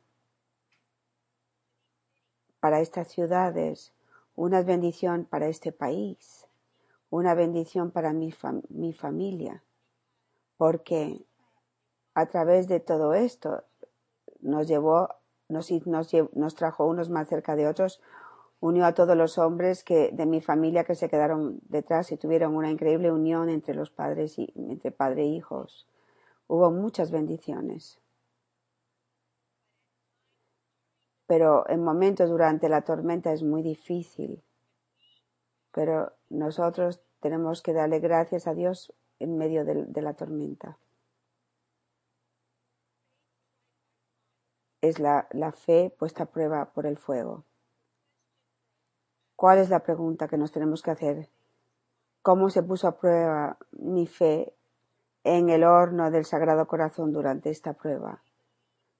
para 2.60 2.80
estas 2.80 3.08
ciudades, 3.08 3.92
una 4.36 4.62
bendición 4.62 5.26
para 5.26 5.48
este 5.48 5.70
país 5.70 6.48
una 7.10 7.34
bendición 7.34 7.90
para 7.90 8.14
mi, 8.14 8.32
mi 8.70 8.94
familia, 8.94 9.62
porque 10.56 11.26
a 12.14 12.24
través 12.24 12.68
de 12.68 12.80
todo 12.80 13.12
esto 13.12 13.64
nos 14.40 14.66
llevó, 14.66 15.10
nos, 15.50 15.70
nos, 15.86 16.10
nos 16.32 16.54
trajo 16.54 16.86
unos 16.86 17.10
más 17.10 17.28
cerca 17.28 17.54
de 17.54 17.68
otros, 17.68 18.00
unió 18.60 18.86
a 18.86 18.94
todos 18.94 19.16
los 19.16 19.38
hombres 19.38 19.84
que 19.84 20.10
de 20.12 20.26
mi 20.26 20.40
familia 20.40 20.84
que 20.84 20.94
se 20.94 21.08
quedaron 21.08 21.60
detrás 21.68 22.10
y 22.12 22.16
tuvieron 22.16 22.56
una 22.56 22.70
increíble 22.70 23.12
unión 23.12 23.48
entre 23.48 23.74
los 23.74 23.90
padres 23.90 24.38
y 24.38 24.52
entre 24.56 24.90
padre 24.90 25.22
e 25.22 25.26
hijos. 25.26 25.86
Hubo 26.48 26.70
muchas 26.70 27.10
bendiciones. 27.10 28.00
Pero 31.26 31.68
en 31.68 31.84
momentos 31.84 32.30
durante 32.30 32.68
la 32.68 32.82
tormenta 32.82 33.32
es 33.32 33.42
muy 33.42 33.62
difícil. 33.62 34.42
Pero 35.72 36.12
nosotros 36.30 37.02
tenemos 37.20 37.62
que 37.62 37.74
darle 37.74 38.00
gracias 38.00 38.46
a 38.46 38.54
Dios 38.54 38.94
en 39.18 39.36
medio 39.36 39.64
de, 39.64 40.02
la 40.02 40.14
tormenta. 40.14 40.78
Es 44.80 44.98
la, 44.98 45.28
la 45.32 45.52
fe 45.52 45.94
puesta 45.98 46.24
a 46.24 46.30
prueba 46.30 46.72
por 46.72 46.86
el 46.86 46.96
fuego. 46.96 47.44
¿Cuál 49.38 49.58
es 49.58 49.70
la 49.70 49.84
pregunta 49.84 50.26
que 50.26 50.36
nos 50.36 50.50
tenemos 50.50 50.82
que 50.82 50.90
hacer? 50.90 51.28
¿Cómo 52.22 52.50
se 52.50 52.64
puso 52.64 52.88
a 52.88 52.98
prueba 52.98 53.56
mi 53.70 54.08
fe 54.08 54.52
en 55.22 55.48
el 55.48 55.62
horno 55.62 56.10
del 56.10 56.24
Sagrado 56.24 56.66
Corazón 56.66 57.12
durante 57.12 57.48
esta 57.48 57.74
prueba? 57.74 58.20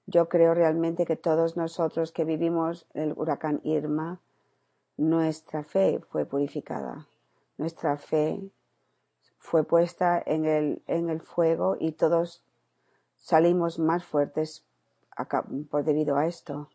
Yo 0.05 0.29
creo 0.29 0.53
realmente 0.53 1.05
que 1.05 1.17
todos 1.17 1.57
nosotros 1.57 2.13
que 2.13 2.23
vivimos 2.23 2.87
el 2.93 3.11
huracán 3.17 3.59
Irma, 3.65 4.21
nuestra 4.95 5.65
fe 5.65 5.99
fue 6.09 6.25
purificada. 6.25 7.05
Nuestra 7.57 7.97
fe 7.97 8.39
fue 9.39 9.65
puesta 9.65 10.23
en 10.25 10.45
el, 10.45 10.81
en 10.87 11.09
el 11.09 11.19
fuego 11.19 11.75
y 11.77 11.91
todos 11.91 12.45
salimos 13.17 13.77
más 13.77 14.05
fuertes 14.05 14.63
por 15.69 15.83
debido 15.83 16.15
a 16.15 16.27
esto. 16.27 16.69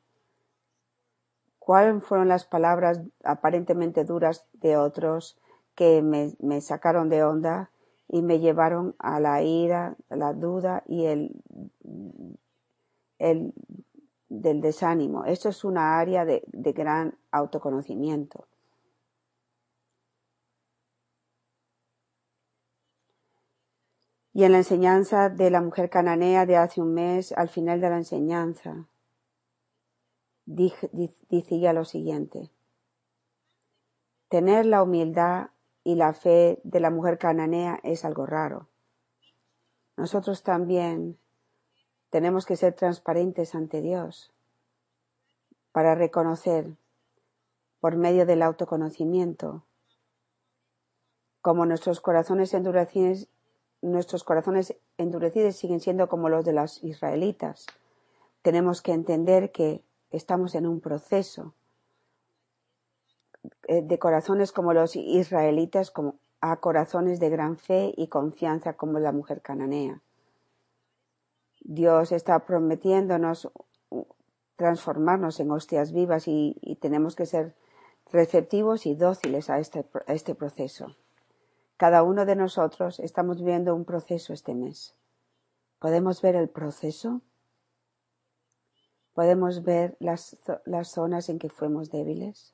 ¿Cuáles 1.64 2.04
fueron 2.04 2.28
las 2.28 2.44
palabras 2.44 3.00
aparentemente 3.24 4.04
duras 4.04 4.46
de 4.52 4.76
otros 4.76 5.38
que 5.74 6.02
me, 6.02 6.60
sacaron 6.60 7.08
de 7.08 7.24
onda 7.24 7.70
y 8.06 8.20
me 8.20 8.38
llevaron 8.38 8.94
a 8.98 9.18
la 9.18 9.42
ira, 9.42 9.96
la 10.10 10.34
duda 10.34 10.82
y 10.86 11.06
el, 11.06 11.42
el 13.18 13.54
del 14.28 14.60
desánimo? 14.60 15.24
Esto 15.24 15.48
es 15.48 15.64
una 15.64 15.98
área 15.98 16.26
de, 16.26 16.42
de 16.48 16.72
gran 16.74 17.16
autoconocimiento. 17.30 18.46
Y 24.34 24.44
en 24.44 24.52
la 24.52 24.58
enseñanza 24.58 25.30
de 25.30 25.48
la 25.48 25.62
mujer 25.62 25.88
cananea 25.88 26.44
de 26.44 26.58
hace 26.58 26.82
un 26.82 26.92
mes, 26.92 27.32
al 27.32 27.48
final 27.48 27.80
de 27.80 27.88
la 27.88 27.96
enseñanza, 27.96 28.86
decía 30.46 31.72
lo 31.72 31.84
siguiente. 31.84 32.50
Tener 34.28 34.66
la 34.66 34.82
humildad 34.82 35.50
y 35.84 35.94
la 35.96 36.12
fe 36.12 36.60
de 36.64 36.80
la 36.80 36.90
mujer 36.90 37.18
cananea 37.18 37.80
es 37.82 38.04
algo 38.04 38.26
raro. 38.26 38.68
Nosotros 39.96 40.42
también 40.42 41.18
tenemos 42.10 42.46
que 42.46 42.56
ser 42.56 42.74
transparentes 42.74 43.54
ante 43.54 43.80
Dios 43.80 44.32
para 45.72 45.94
reconocer 45.94 46.76
por 47.80 47.96
medio 47.96 48.26
del 48.26 48.42
autoconocimiento 48.42 49.64
como 51.42 51.66
nuestros 51.66 52.00
corazones 52.00 52.54
endurecidos 52.54 53.28
nuestros 53.84 54.24
corazones 54.24 54.74
endurecidos 54.96 55.56
siguen 55.56 55.80
siendo 55.80 56.08
como 56.08 56.30
los 56.30 56.44
de 56.44 56.54
los 56.54 56.82
israelitas. 56.82 57.66
Tenemos 58.40 58.80
que 58.80 58.92
entender 58.92 59.52
que 59.52 59.84
estamos 60.16 60.54
en 60.54 60.66
un 60.66 60.80
proceso 60.80 61.54
eh, 63.66 63.82
de 63.82 63.98
corazones 63.98 64.52
como 64.52 64.72
los 64.72 64.96
israelitas 64.96 65.90
como 65.90 66.16
a 66.40 66.56
corazones 66.56 67.20
de 67.20 67.30
gran 67.30 67.56
fe 67.56 67.94
y 67.96 68.08
confianza 68.08 68.74
como 68.74 68.98
la 68.98 69.12
mujer 69.12 69.40
cananea. 69.40 70.02
Dios 71.60 72.12
está 72.12 72.44
prometiéndonos 72.44 73.50
transformarnos 74.56 75.40
en 75.40 75.50
hostias 75.50 75.92
vivas 75.92 76.28
y, 76.28 76.78
tenemos 76.80 77.16
que 77.16 77.26
ser 77.26 77.54
receptivos 78.12 78.86
y 78.86 78.94
dóciles 78.94 79.48
a 79.50 79.58
este, 79.58 79.86
a 80.06 80.12
este 80.12 80.34
proceso. 80.34 80.94
Cada 81.76 82.02
uno 82.02 82.24
de 82.26 82.36
nosotros 82.36 83.00
estamos 83.00 83.38
viviendo 83.38 83.74
un 83.74 83.84
proceso 83.84 84.32
este 84.32 84.54
mes. 84.54 84.94
¿Podemos 85.78 86.22
ver 86.22 86.36
el 86.36 86.48
proceso? 86.48 87.22
¿Podemos 89.14 89.62
ver 89.62 89.96
las, 90.00 90.36
las 90.64 90.88
zonas 90.88 91.28
en 91.28 91.38
que 91.38 91.48
fuimos 91.48 91.90
débiles? 91.90 92.52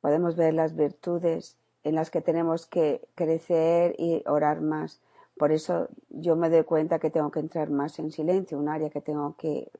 Podemos 0.00 0.36
ver 0.36 0.54
las 0.54 0.76
virtudes 0.76 1.58
en 1.82 1.96
las 1.96 2.10
que 2.10 2.20
tenemos 2.20 2.66
que 2.66 3.08
crecer 3.16 3.96
y 3.98 4.22
orar 4.26 4.60
más. 4.60 5.00
Por 5.36 5.50
eso 5.50 5.88
yo 6.10 6.36
me 6.36 6.48
doy 6.48 6.62
cuenta 6.62 7.00
que 7.00 7.10
tengo 7.10 7.32
que 7.32 7.40
entrar 7.40 7.70
más 7.70 7.98
en 7.98 8.12
silencio, 8.12 8.56
un 8.56 8.68
área 8.68 8.88
que 8.88 9.00
tengo 9.00 9.34
que 9.36 9.70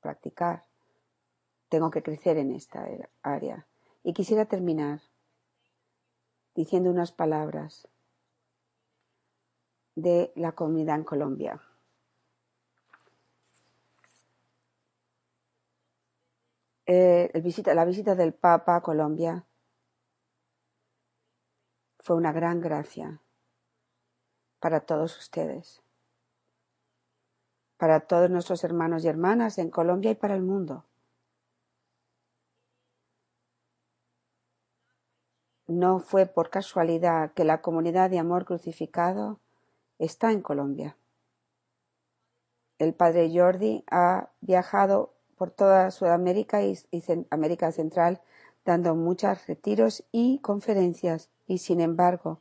practicar. 0.00 0.64
Tengo 1.70 1.90
que 1.90 2.02
crecer 2.02 2.36
en 2.36 2.52
esta 2.52 2.86
área. 3.22 3.66
Y 4.04 4.12
quisiera 4.12 4.44
terminar 4.44 5.00
diciendo 6.54 6.90
unas 6.90 7.10
palabras 7.10 7.88
de 9.94 10.30
la 10.36 10.52
comunidad 10.52 10.96
en 10.96 11.04
Colombia. 11.04 11.60
Eh, 16.86 17.30
la 17.74 17.84
visita 17.84 18.14
del 18.14 18.32
Papa 18.32 18.76
a 18.76 18.80
Colombia 18.80 19.44
fue 21.98 22.16
una 22.16 22.32
gran 22.32 22.60
gracia 22.60 23.20
para 24.60 24.80
todos 24.80 25.18
ustedes, 25.18 25.82
para 27.76 28.00
todos 28.00 28.30
nuestros 28.30 28.62
hermanos 28.62 29.04
y 29.04 29.08
hermanas 29.08 29.58
en 29.58 29.70
Colombia 29.70 30.12
y 30.12 30.14
para 30.14 30.36
el 30.36 30.42
mundo. 30.42 30.84
no 35.66 35.98
fue 35.98 36.26
por 36.26 36.50
casualidad 36.50 37.32
que 37.32 37.44
la 37.44 37.60
comunidad 37.60 38.10
de 38.10 38.18
amor 38.18 38.44
crucificado 38.44 39.40
está 39.98 40.32
en 40.32 40.40
Colombia. 40.40 40.96
El 42.78 42.94
padre 42.94 43.30
Jordi 43.34 43.84
ha 43.90 44.30
viajado 44.40 45.14
por 45.36 45.50
toda 45.50 45.90
Sudamérica 45.90 46.62
y, 46.62 46.78
América 47.30 47.72
Central 47.72 48.20
dando 48.64 48.94
muchos 48.94 49.46
retiros 49.46 50.04
y 50.10 50.38
conferencias 50.40 51.30
y 51.46 51.58
sin 51.58 51.80
embargo 51.80 52.40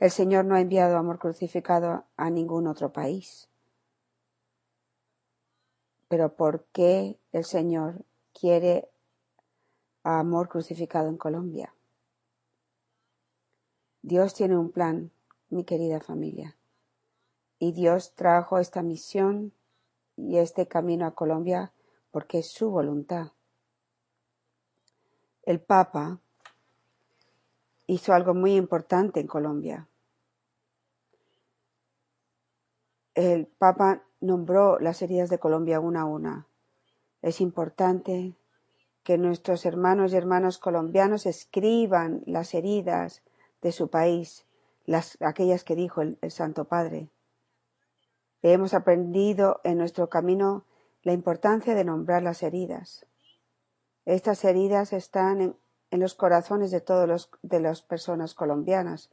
el 0.00 0.10
Señor 0.10 0.44
no 0.44 0.54
ha 0.54 0.60
enviado 0.60 0.96
amor 0.96 1.18
crucificado 1.18 2.04
a 2.16 2.30
ningún 2.30 2.68
otro 2.68 2.92
país. 2.92 3.48
Pero 6.08 6.36
¿por 6.36 6.64
qué 6.72 7.18
el 7.32 7.44
Señor 7.44 8.04
quiere 8.32 8.88
amor 10.04 10.48
crucificado 10.48 11.08
en 11.08 11.16
Colombia? 11.16 11.74
Dios 14.02 14.32
tiene 14.34 14.56
un 14.56 14.70
plan, 14.70 15.10
mi 15.50 15.64
querida 15.64 16.00
familia. 16.00 16.56
Y 17.58 17.72
Dios 17.72 18.14
trajo 18.14 18.58
esta 18.58 18.82
misión 18.82 19.52
y 20.16 20.38
este 20.38 20.68
camino 20.68 21.06
a 21.06 21.14
Colombia 21.14 21.72
porque 22.10 22.38
es 22.38 22.52
su 22.52 22.70
voluntad. 22.70 23.32
El 25.44 25.60
Papa 25.60 26.20
hizo 27.86 28.12
algo 28.12 28.34
muy 28.34 28.54
importante 28.54 29.20
en 29.20 29.26
Colombia. 29.26 29.88
El 33.14 33.46
Papa 33.46 34.04
nombró 34.20 34.78
las 34.78 35.02
heridas 35.02 35.30
de 35.30 35.38
Colombia 35.38 35.80
una 35.80 36.02
a 36.02 36.04
una. 36.04 36.46
Es 37.22 37.40
importante 37.40 38.34
que 39.02 39.18
nuestros 39.18 39.64
hermanos 39.64 40.12
y 40.12 40.16
hermanas 40.16 40.58
colombianos 40.58 41.26
escriban 41.26 42.22
las 42.26 42.54
heridas 42.54 43.22
de 43.62 43.72
su 43.72 43.88
país, 43.88 44.44
las, 44.84 45.16
aquellas 45.20 45.64
que 45.64 45.74
dijo 45.74 46.02
el, 46.02 46.18
Santo 46.30 46.66
Padre. 46.66 47.08
Hemos 48.42 48.74
aprendido 48.74 49.60
en 49.64 49.78
nuestro 49.78 50.08
camino 50.08 50.64
la 51.02 51.12
importancia 51.12 51.74
de 51.74 51.84
nombrar 51.84 52.22
las 52.22 52.42
heridas. 52.42 53.06
Estas 54.04 54.44
heridas 54.44 54.92
están 54.92 55.56
en, 55.90 56.00
los 56.00 56.14
corazones 56.14 56.70
de 56.70 56.80
todas 56.80 57.28
las 57.42 57.82
personas 57.82 58.34
colombianas, 58.34 59.10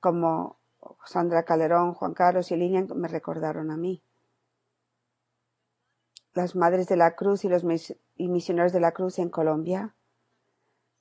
como 0.00 0.56
Sandra 1.04 1.44
Calderón, 1.44 1.94
Juan 1.94 2.14
Carlos 2.14 2.50
y 2.50 2.56
Lilian 2.56 2.88
me 2.94 3.08
recordaron 3.08 3.70
a 3.70 3.76
mí. 3.76 4.02
Las 6.34 6.54
Madres 6.54 6.86
de 6.88 6.96
la 6.96 7.16
Cruz 7.16 7.44
y 7.44 7.48
los 7.48 7.64
y 8.16 8.28
misioneros 8.28 8.72
de 8.72 8.80
la 8.80 8.92
Cruz 8.92 9.18
en 9.18 9.30
Colombia 9.30 9.94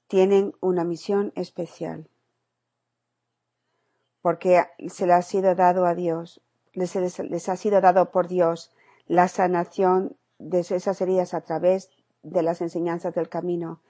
tienen 0.07 0.53
una 0.61 0.83
misión 0.83 1.33
especial 1.36 2.09
porque 4.25 4.65
se 4.88 5.05
les 5.05 5.15
ha 5.15 5.21
sido 5.21 5.53
dado 5.53 5.86
a 5.86 5.93
Dios, 5.93 6.41
les, 6.73 6.95
les, 6.95 7.47
ha 7.47 7.55
sido 7.57 7.79
dado 7.79 8.09
por 8.09 8.27
Dios 8.27 8.73
la 9.05 9.27
sanación 9.27 10.17
de 10.39 10.59
esas 10.59 10.99
heridas 11.01 11.33
a 11.33 11.41
través 11.41 11.89
de 12.23 12.43
las 12.43 12.61
enseñanzas 12.61 13.13
del 13.13 13.29
camino. 13.29 13.81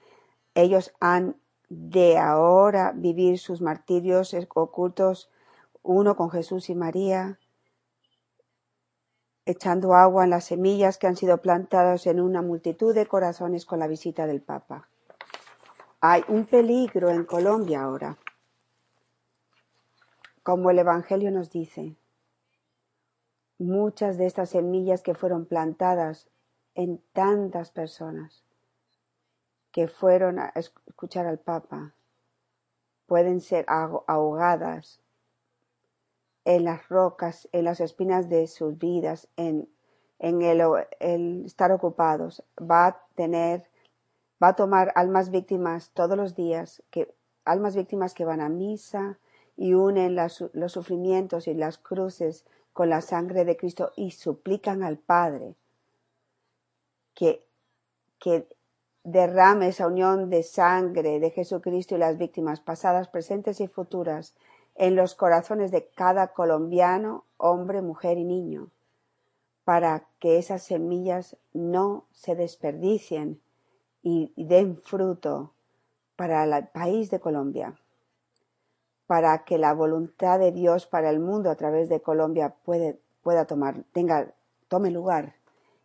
Ellos 0.54 0.94
han 1.00 1.36
de 1.68 2.18
ahora 2.18 2.92
vivir 2.94 3.38
sus 3.38 3.60
martirios 3.60 4.36
ocultos, 4.54 5.30
uno 5.82 6.16
con 6.16 6.30
Jesús 6.30 6.70
y 6.70 6.74
María, 6.74 7.38
echando 9.44 9.94
agua 9.94 10.24
en 10.24 10.30
las 10.30 10.44
semillas 10.44 10.98
que 10.98 11.06
han 11.06 11.16
sido 11.16 11.38
plantadas 11.38 12.06
en 12.06 12.20
una 12.20 12.42
multitud 12.42 12.94
de 12.94 13.06
corazones 13.06 13.64
con 13.64 13.78
la 13.78 13.86
visita 13.86 14.26
del 14.26 14.42
Papa. 14.42 14.88
Hay 16.00 16.24
un 16.28 16.46
peligro 16.46 17.10
en 17.10 17.24
Colombia 17.24 17.82
ahora 17.82 18.18
como 20.46 20.70
el 20.70 20.78
Evangelio 20.78 21.32
nos 21.32 21.50
dice, 21.50 21.96
muchas 23.58 24.16
de 24.16 24.26
estas 24.26 24.50
semillas 24.50 25.02
que 25.02 25.16
fueron 25.16 25.44
plantadas 25.44 26.28
en 26.76 27.02
tantas 27.12 27.70
personas 27.70 28.44
que 29.72 29.88
fueron 29.88 30.38
a 30.38 30.52
escuchar 30.54 31.26
al 31.26 31.38
Papa 31.38 31.94
pueden 33.06 33.40
ser 33.40 33.64
ahogadas 33.68 35.00
en 36.44 36.64
las 36.64 36.88
rocas, 36.88 37.48
en 37.52 37.64
las 37.64 37.80
espinas 37.80 38.28
de 38.28 38.46
sus 38.46 38.78
vidas, 38.78 39.28
en, 39.36 39.68
en 40.18 40.42
el, 40.42 41.44
estar 41.44 41.72
ocupados. 41.72 42.44
Va 42.58 42.86
a 42.86 43.00
tener, 43.14 43.68
va 44.42 44.48
a 44.48 44.56
tomar 44.56 44.92
almas 44.94 45.30
víctimas 45.30 45.90
todos 45.92 46.16
los 46.16 46.34
días, 46.34 46.82
que, 46.90 47.12
almas 47.44 47.74
víctimas 47.74 48.14
que 48.14 48.24
van 48.24 48.40
a 48.40 48.48
misa, 48.48 49.18
y 49.56 49.72
unen 49.72 50.14
los 50.14 50.72
sufrimientos 50.72 51.48
y 51.48 51.54
las 51.54 51.78
cruces 51.78 52.44
con 52.74 52.90
la 52.90 53.00
sangre 53.00 53.46
de 53.46 53.56
Cristo 53.56 53.92
y 53.96 54.10
suplican 54.10 54.82
al 54.82 54.98
Padre 54.98 55.56
que, 57.16 57.44
derrame 59.02 59.68
esa 59.68 59.88
unión 59.88 60.30
de 60.30 60.44
sangre 60.44 61.18
de 61.18 61.30
Jesucristo 61.30 61.96
y 61.96 61.98
las 61.98 62.18
víctimas 62.18 62.60
pasadas, 62.60 63.08
presentes 63.08 63.60
y 63.60 63.66
futuras 63.66 64.36
en 64.76 64.94
los 64.94 65.16
corazones 65.16 65.72
de 65.72 65.88
cada 65.88 66.28
colombiano, 66.28 67.24
hombre, 67.36 67.82
mujer 67.82 68.18
y 68.18 68.24
niño, 68.24 68.70
para 69.64 70.06
que 70.20 70.38
esas 70.38 70.62
semillas 70.62 71.36
no 71.52 72.04
se 72.12 72.36
desperdicien 72.36 73.40
y 74.02 74.32
den 74.36 74.76
fruto 74.76 75.52
para 76.14 76.44
el 76.44 76.68
país 76.68 77.10
de 77.10 77.18
Colombia 77.18 77.76
para 79.06 79.44
que 79.44 79.58
la 79.58 79.72
voluntad 79.72 80.38
de 80.38 80.52
Dios 80.52 80.86
para 80.86 81.10
el 81.10 81.20
mundo 81.20 81.50
a 81.50 81.54
través 81.54 81.88
de 81.88 82.00
Colombia 82.00 82.54
pueda 83.22 83.44
tomar, 83.46 83.84
tenga, 83.92 84.34
tome 84.68 84.90
lugar. 84.90 85.34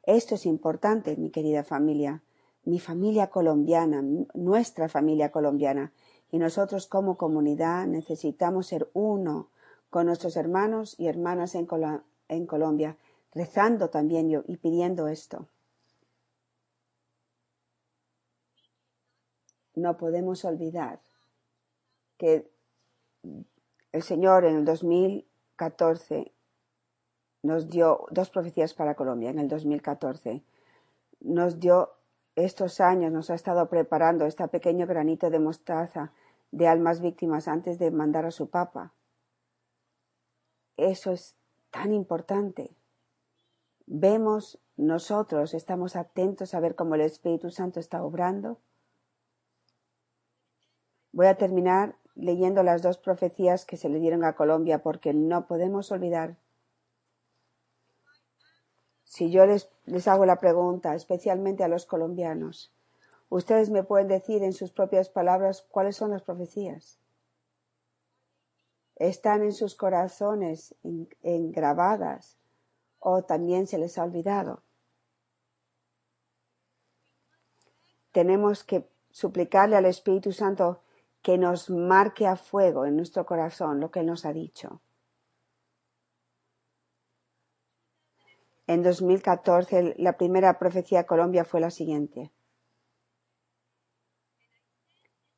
Esto 0.03 0.35
es 0.35 0.45
importante, 0.45 1.15
mi 1.15 1.29
querida 1.29 1.63
familia, 1.63 2.23
mi 2.63 2.79
familia 2.79 3.27
colombiana, 3.27 4.01
nuestra 4.33 4.89
familia 4.89 5.31
colombiana. 5.31 5.93
Y 6.31 6.39
nosotros 6.39 6.87
como 6.87 7.17
comunidad 7.17 7.85
necesitamos 7.87 8.67
ser 8.67 8.89
uno 8.93 9.49
con 9.89 10.05
nuestros 10.05 10.37
hermanos 10.37 10.95
y 10.97 11.07
hermanas 11.07 11.53
en, 11.55 11.65
Colombia, 12.45 12.97
rezando 13.33 13.89
también 13.89 14.43
y 14.47 14.57
pidiendo 14.57 15.07
esto. 15.07 15.47
No 19.75 19.97
podemos 19.97 20.45
olvidar 20.45 21.01
que 22.17 22.49
el 23.91 24.03
Señor 24.03 24.45
en 24.45 24.57
el 24.57 24.65
2014 24.65 26.31
nos 27.43 27.69
dio 27.69 28.05
dos 28.11 28.29
profecías 28.29 28.73
para 28.73 28.95
Colombia, 28.95 29.29
en 29.29 29.39
el 29.39 29.47
2014. 29.47 30.43
Nos 31.21 31.59
dio 31.59 31.91
estos 32.35 32.79
años, 32.79 33.11
nos 33.11 33.29
ha 33.29 33.35
estado 33.35 33.67
preparando 33.69 34.25
este 34.25 34.47
pequeño 34.47 34.87
granito 34.87 35.29
de 35.29 35.39
mostaza 35.39 36.11
de 36.51 36.67
almas 36.67 37.01
víctimas 37.01 37.47
antes 37.47 37.79
de 37.79 37.91
mandar 37.91 38.25
a 38.25 38.31
su 38.31 38.49
Papa. 38.49 38.93
Eso 40.77 41.11
es 41.11 41.35
tan 41.71 41.93
importante. 41.93 42.71
Vemos 43.85 44.59
nosotros, 44.77 45.53
estamos 45.53 45.95
atentos 45.95 46.53
a 46.53 46.59
ver 46.59 46.75
cómo 46.75 46.95
el 46.95 47.01
Espíritu 47.01 47.49
Santo 47.49 47.79
está 47.79 48.03
obrando. 48.03 48.59
Voy 51.11 51.27
a 51.27 51.35
terminar 51.35 51.95
leyendo 52.15 52.63
las 52.63 52.81
dos 52.81 52.97
profecías 52.97 53.65
que 53.65 53.77
se 53.77 53.89
le 53.89 53.99
dieron 53.99 54.23
a 54.23 54.33
Colombia, 54.33 54.81
porque 54.81 55.13
no 55.13 55.47
podemos 55.47 55.91
olvidar. 55.91 56.37
Si 59.11 59.29
yo 59.29 59.45
les, 59.45 59.69
les 59.87 60.07
hago 60.07 60.25
la 60.25 60.39
pregunta, 60.39 60.95
especialmente 60.95 61.65
a 61.65 61.67
los 61.67 61.85
colombianos, 61.85 62.71
ustedes 63.27 63.69
me 63.69 63.83
pueden 63.83 64.07
decir 64.07 64.41
en 64.41 64.53
sus 64.53 64.71
propias 64.71 65.09
palabras 65.09 65.67
cuáles 65.69 65.97
son 65.97 66.11
las 66.11 66.21
profecías. 66.21 66.97
¿Están 68.95 69.43
en 69.43 69.51
sus 69.51 69.75
corazones 69.75 70.75
engrabadas 71.23 72.37
o 72.99 73.21
también 73.23 73.67
se 73.67 73.77
les 73.77 73.97
ha 73.97 74.05
olvidado? 74.05 74.63
Tenemos 78.13 78.63
que 78.63 78.87
suplicarle 79.11 79.75
al 79.75 79.87
Espíritu 79.87 80.31
Santo 80.31 80.83
que 81.21 81.37
nos 81.37 81.69
marque 81.69 82.27
a 82.27 82.37
fuego 82.37 82.85
en 82.85 82.95
nuestro 82.95 83.25
corazón 83.25 83.81
lo 83.81 83.91
que 83.91 83.99
Él 83.99 84.05
nos 84.05 84.23
ha 84.23 84.31
dicho. 84.31 84.79
En 88.67 88.83
2014 88.83 89.95
la 89.97 90.17
primera 90.17 90.59
profecía 90.59 91.05
Colombia 91.05 91.45
fue 91.45 91.59
la 91.59 91.71
siguiente. 91.71 92.31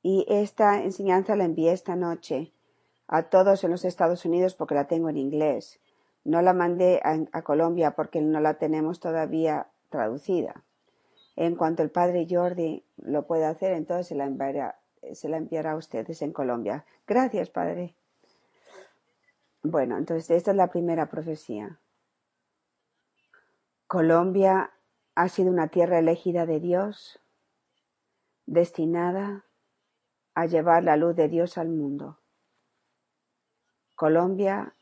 Y 0.01 0.25
esta 0.27 0.83
enseñanza 0.83 1.35
la 1.35 1.45
envié 1.45 1.71
esta 1.71 1.95
noche 1.95 2.53
a 3.07 3.29
todos 3.29 3.63
en 3.63 3.71
los 3.71 3.85
Estados 3.85 4.25
Unidos 4.25 4.55
porque 4.55 4.75
la 4.75 4.87
tengo 4.87 5.09
en 5.09 5.17
inglés. 5.17 5.79
No 6.25 6.41
la 6.41 6.53
mandé 6.53 7.01
a, 7.03 7.41
Colombia 7.43 7.91
porque 7.91 8.21
no 8.21 8.39
la 8.39 8.55
tenemos 8.55 8.99
todavía 8.99 9.67
traducida. 9.89 10.63
En 11.35 11.55
cuanto 11.55 11.83
el 11.83 11.89
padre 11.89 12.27
Jordi 12.29 12.85
lo 12.97 13.25
pueda 13.27 13.49
hacer, 13.49 13.73
entonces 13.73 14.07
se 14.07 14.15
la 14.15 14.25
enviará 14.25 14.79
se 15.11 15.29
la 15.29 15.37
enviará 15.37 15.71
a 15.71 15.75
ustedes 15.75 16.21
en 16.21 16.31
Colombia. 16.31 16.85
Gracias, 17.05 17.49
Padre. 17.49 17.95
Bueno, 19.61 19.97
entonces 19.97 20.29
esta 20.31 20.51
es 20.51 20.57
la 20.57 20.69
primera 20.69 21.09
profecía. 21.09 21.79
Colombia 23.93 24.73
ha 25.13 25.29
sido 25.29 25.51
una 25.51 25.67
tierra 25.67 25.99
elegida 25.99 26.47
de 26.47 26.59
Dios, 26.59 27.19
destinada 28.47 29.45
a 30.33 30.47
llevar 30.47 30.83
la 30.83 30.97
luz 30.97 31.15
de 31.15 31.27
Dios 31.27 31.59
al 31.59 31.69
mundo. 31.69 32.17
Colombia 33.93 34.73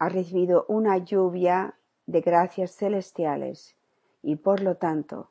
ha 0.00 0.08
recibido 0.08 0.64
una 0.66 0.98
lluvia 0.98 1.78
de 2.06 2.20
gracias 2.20 2.72
celestiales 2.72 3.76
y 4.22 4.34
por 4.34 4.60
lo 4.60 4.76
tanto 4.76 5.30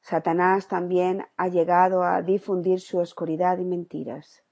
Satanás 0.00 0.66
también 0.66 1.24
ha 1.36 1.46
llegado 1.46 2.02
a 2.02 2.20
difundir 2.22 2.80
su 2.80 2.98
oscuridad 2.98 3.58
y 3.58 3.64
mentiras. 3.64 4.42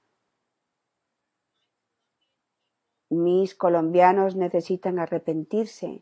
Mis 3.09 3.55
colombianos 3.55 4.37
necesitan 4.37 4.99
arrepentirse 4.99 6.01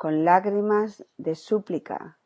con 0.00 0.24
lágrimas 0.24 1.04
de 1.18 1.34
súplica 1.34 2.18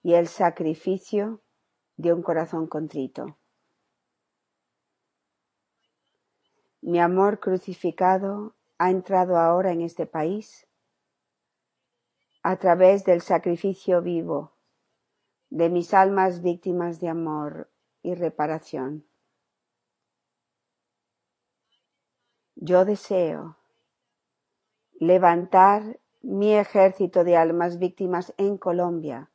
y 0.00 0.14
el 0.14 0.28
sacrificio 0.28 1.42
de 1.96 2.12
un 2.12 2.22
corazón 2.22 2.68
contrito. 2.68 3.40
Mi 6.82 7.00
amor 7.00 7.40
crucificado 7.40 8.54
ha 8.78 8.90
entrado 8.92 9.36
ahora 9.36 9.72
en 9.72 9.80
este 9.80 10.06
país 10.06 10.68
a 12.44 12.58
través 12.58 13.02
del 13.02 13.22
sacrificio 13.22 14.02
vivo 14.02 14.56
de 15.50 15.68
mis 15.68 15.94
almas 15.94 16.42
víctimas 16.42 17.00
de 17.00 17.08
amor 17.08 17.72
y 18.04 18.14
reparación. 18.14 19.11
Yo 22.64 22.84
deseo 22.84 23.56
levantar 24.92 25.98
mi 26.20 26.54
ejército 26.54 27.24
de 27.24 27.36
almas 27.36 27.80
víctimas 27.80 28.34
en 28.36 28.56
Colombia 28.56 29.32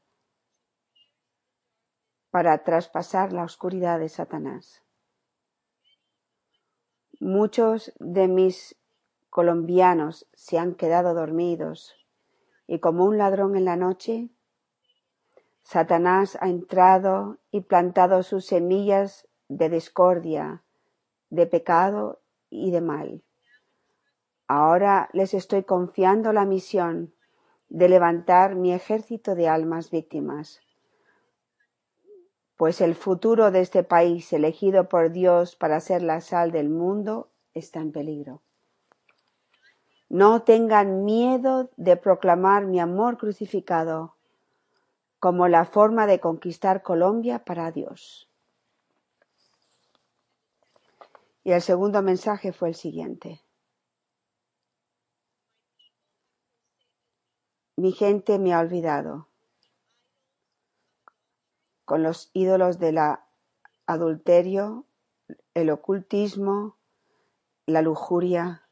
para 2.32 2.64
traspasar 2.64 3.34
la 3.34 3.44
oscuridad 3.44 4.00
de 4.00 4.08
Satanás. 4.08 4.82
Muchos 7.20 7.92
de 8.00 8.30
mis 8.30 8.78
colombianos 9.30 10.30
se 10.34 10.58
han 10.58 10.74
quedado 10.74 11.14
dormidos 11.14 11.98
y 12.66 12.80
como 12.80 13.04
un 13.04 13.18
ladrón 13.18 13.58
en 13.58 13.66
la 13.66 13.76
noche, 13.76 14.30
Satanás 15.64 16.38
ha 16.40 16.48
entrado 16.48 17.40
y 17.52 17.60
plantado 17.60 18.24
sus 18.24 18.46
semillas 18.46 19.28
de 19.50 19.68
discordia, 19.68 20.64
de 21.30 21.46
pecado 21.46 22.22
y 22.50 22.72
de 22.72 22.82
mal. 22.82 23.22
Ahora 24.48 25.10
les 25.14 25.34
estoy 25.34 25.64
confiando 25.64 26.32
la 26.32 26.46
misión 26.46 27.14
de 27.70 27.90
levantar 27.90 28.56
mi 28.56 28.74
ejército 28.74 29.36
de 29.36 29.50
almas 29.50 29.92
víctimas, 29.92 30.62
pues 32.56 32.82
el 32.82 32.96
futuro 32.96 33.52
de 33.52 33.60
este 33.60 33.84
país 33.84 34.32
elegido 34.34 34.88
por 34.90 35.12
Dios 35.12 35.56
para 35.56 35.80
ser 35.80 36.02
la 36.02 36.22
sal 36.22 36.52
del 36.52 36.70
mundo 36.70 37.30
está 37.54 37.80
en 37.80 37.92
peligro. 37.92 38.42
No 40.10 40.44
tengan 40.44 41.04
miedo 41.04 41.70
de 41.76 41.98
proclamar 41.98 42.66
mi 42.66 42.80
amor 42.80 43.18
crucificado 43.18 44.16
como 45.20 45.48
la 45.48 45.66
forma 45.66 46.08
de 46.08 46.20
conquistar 46.20 46.82
Colombia 46.82 47.44
para 47.44 47.72
Dios. 47.72 48.27
Y 51.48 51.54
el 51.54 51.62
segundo 51.62 52.02
mensaje 52.02 52.52
fue 52.52 52.68
el 52.68 52.76
siguiente. 52.76 53.42
Mi 57.78 57.94
gente 57.94 58.38
me 58.38 58.54
ha 58.54 58.60
olvidado 58.60 59.30
con 61.86 62.04
los 62.04 62.32
ídolos 62.34 62.80
del 62.80 63.00
adulterio, 63.86 64.88
el 65.54 65.70
ocultismo, 65.70 66.76
la 67.66 67.82
lujuria 67.82 68.68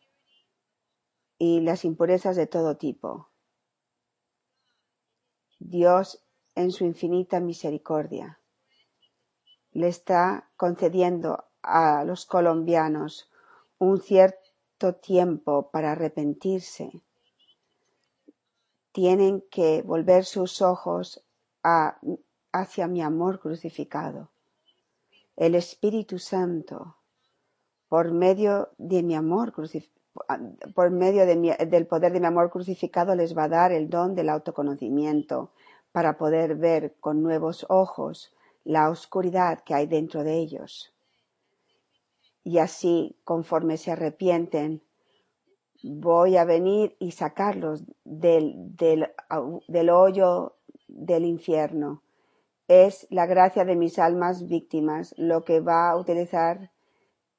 y 1.38 1.62
las 1.62 1.86
impurezas 1.86 2.36
de 2.36 2.46
todo 2.46 2.76
tipo. 2.76 3.30
Dios, 5.60 6.28
en 6.56 6.72
su 6.72 6.84
infinita 6.84 7.40
misericordia, 7.40 8.42
le 9.72 9.88
está 9.88 10.52
concediendo 10.58 11.46
a 11.66 12.03
los 12.03 12.26
colombianos 12.26 13.30
un 13.80 13.99
cierto 13.99 14.95
tiempo 15.01 15.70
para 15.72 15.93
arrepentirse. 15.93 16.91
Tienen 18.91 19.43
que 19.49 19.82
volver 19.82 20.26
sus 20.26 20.61
ojos 20.61 21.24
hacia 22.51 22.88
mi 22.88 23.01
amor 23.01 23.39
crucificado. 23.39 24.30
El 25.36 25.55
Espíritu 25.55 26.20
Santo, 26.20 26.97
por 27.89 28.11
medio 28.11 28.70
de 28.78 29.03
mi 29.03 29.16
amor 29.16 29.53
por 30.74 30.91
medio 30.91 31.26
del 31.26 31.88
poder 31.88 32.13
de 32.13 32.22
mi 32.22 32.26
amor 32.28 32.49
crucificado, 32.49 33.16
les 33.16 33.38
va 33.38 33.43
a 33.43 33.49
dar 33.49 33.72
el 33.74 33.89
don 33.89 34.16
del 34.16 34.30
autoconocimiento 34.30 35.51
para 35.91 36.18
poder 36.18 36.55
ver 36.55 36.95
con 37.01 37.22
nuevos 37.22 37.66
ojos 37.68 38.34
la 38.63 38.89
oscuridad 38.89 39.59
que 39.66 39.74
hay 39.74 39.88
dentro 39.88 40.24
de 40.24 40.38
ellos 40.38 40.95
y 42.46 42.60
así, 42.60 43.18
conforme 43.24 43.76
se 43.76 43.91
arrepienten, 43.91 44.84
voy 45.84 46.38
a 46.38 46.46
venir 46.46 46.96
y 47.00 47.12
sacarlos 47.12 47.84
del, 48.04 48.54
del, 48.76 49.10
del 49.68 49.89
hoyo 49.89 50.56
del 50.88 51.26
infierno. 51.26 52.04
Es 52.68 53.08
la 53.10 53.26
gracia 53.26 53.66
de 53.66 53.76
mis 53.76 53.98
almas 53.98 54.48
víctimas 54.48 55.16
lo 55.18 55.43
que 55.43 55.60
va 55.60 55.89
a 55.89 55.98
utilizar 55.98 56.72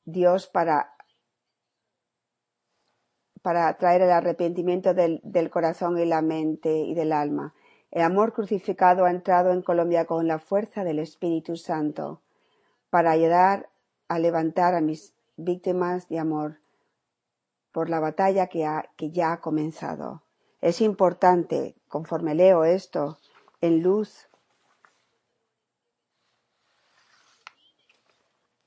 Dios 0.04 0.48
para, 0.48 0.92
para 3.42 3.72
traer 3.78 4.02
el 4.02 4.10
arrepentimiento 4.10 4.92
del, 4.92 5.20
del 5.22 5.50
corazón 5.50 5.98
y 6.00 6.04
la 6.04 6.20
mente 6.20 6.78
y 6.78 6.94
del 6.94 7.12
alma. 7.12 7.54
El 7.92 8.02
amor 8.02 8.32
crucificado 8.32 9.04
ha 9.04 9.10
entrado 9.12 9.52
en 9.52 9.62
Colombia 9.62 10.04
con 10.04 10.26
la 10.26 10.40
fuerza 10.40 10.82
del 10.82 10.98
Espíritu 10.98 11.56
Santo 11.56 12.22
para 12.90 13.12
ayudar 13.12 13.70
a 14.08 14.18
levantar 14.18 14.74
a 14.74 14.80
mis 14.80 15.14
víctimas 15.36 16.08
de 16.08 16.18
amor 16.18 16.58
por 17.72 17.90
la 17.90 18.00
batalla 18.00 18.46
que, 18.46 18.66
que 18.96 19.10
ya 19.10 19.32
ha 19.32 19.40
comenzado. 19.40 20.22
Es 20.60 20.80
importante, 20.80 21.74
conforme 21.88 22.34
leo 22.34 22.64
esto, 22.64 23.18
en 23.60 23.82
luz, 23.82 24.28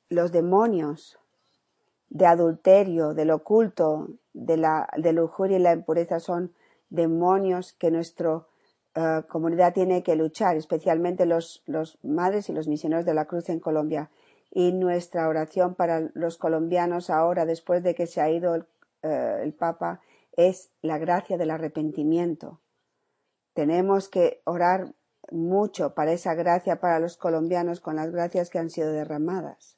los 0.10 0.32
demonios 0.32 1.20
de 2.10 2.26
adulterio, 2.26 3.14
del 3.14 3.32
oculto, 3.32 4.10
de 4.34 4.58
la 4.58 4.88
lujuria 4.96 5.58
y 5.58 5.62
la 5.62 5.74
impureza 5.74 6.20
son 6.20 6.54
demonios 6.90 7.74
que 7.74 7.92
nuestra 7.92 8.44
eh, 8.96 9.22
comunidad 9.28 9.74
tiene 9.74 10.02
que 10.04 10.16
luchar, 10.16 10.58
especialmente 10.58 11.26
los, 11.26 11.62
los 11.66 12.00
madres 12.04 12.50
y 12.50 12.54
los 12.54 12.68
misioneros 12.68 13.06
de 13.06 13.14
la 13.14 13.26
cruz 13.26 13.50
en 13.50 13.60
Colombia 13.60 14.10
y 14.52 14.72
nuestra 14.72 15.28
oración 15.28 15.76
para 15.76 16.10
los 16.14 16.38
colombianos 16.38 17.10
ahora, 17.10 17.46
después 17.46 17.84
de 17.84 17.96
que 17.96 18.08
se 18.08 18.22
ha 18.22 18.30
ido 18.30 18.56
el, 18.56 18.66
eh, 19.04 19.42
el 19.44 19.54
Papa, 19.54 20.02
es 20.34 20.72
la 20.82 20.98
gracia 20.98 21.38
del 21.38 21.52
arrepentimiento. 21.52 22.62
Tenemos 23.54 24.10
que 24.10 24.42
orar 24.46 24.94
mucho 25.32 25.94
para 25.94 26.14
esa 26.14 26.34
gracia 26.34 26.80
para 26.80 27.00
los 27.00 27.18
colombianos 27.18 27.82
con 27.82 27.96
las 27.96 28.12
gracias 28.12 28.50
que 28.50 28.60
han 28.60 28.70
sido 28.70 28.92
derramadas. 28.92 29.78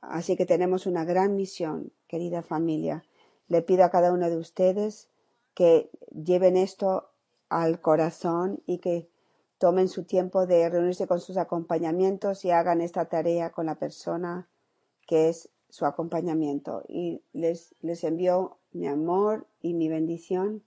Así 0.00 0.36
que 0.36 0.46
tenemos 0.46 0.86
una 0.86 1.04
gran 1.04 1.36
misión, 1.36 1.92
querida 2.06 2.42
familia. 2.42 3.04
Le 3.48 3.62
pido 3.62 3.84
a 3.84 3.90
cada 3.90 4.12
uno 4.12 4.30
de 4.30 4.36
ustedes 4.36 5.10
que 5.54 5.90
lleven 6.10 6.56
esto 6.56 7.10
al 7.48 7.80
corazón 7.80 8.62
y 8.66 8.78
que 8.78 9.10
tomen 9.58 9.88
su 9.88 10.04
tiempo 10.04 10.46
de 10.46 10.68
reunirse 10.68 11.06
con 11.06 11.20
sus 11.20 11.36
acompañamientos 11.36 12.44
y 12.44 12.50
hagan 12.50 12.80
esta 12.80 13.06
tarea 13.06 13.50
con 13.50 13.66
la 13.66 13.74
persona 13.74 14.48
que 15.06 15.28
es 15.28 15.50
su 15.68 15.84
acompañamiento. 15.84 16.84
Y 16.88 17.22
les, 17.32 17.74
les 17.80 18.04
envío 18.04 18.58
mi 18.72 18.86
amor 18.86 19.46
y 19.60 19.74
mi 19.74 19.88
bendición 19.88 20.62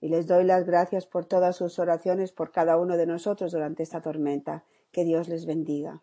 y 0.00 0.08
les 0.08 0.26
doy 0.26 0.44
las 0.44 0.66
gracias 0.66 1.06
por 1.06 1.24
todas 1.24 1.56
sus 1.56 1.78
oraciones 1.78 2.30
por 2.30 2.52
cada 2.52 2.76
uno 2.76 2.98
de 2.98 3.06
nosotros 3.06 3.52
durante 3.52 3.82
esta 3.82 4.02
tormenta. 4.02 4.64
Que 4.92 5.02
Dios 5.02 5.28
les 5.28 5.46
bendiga. 5.46 6.02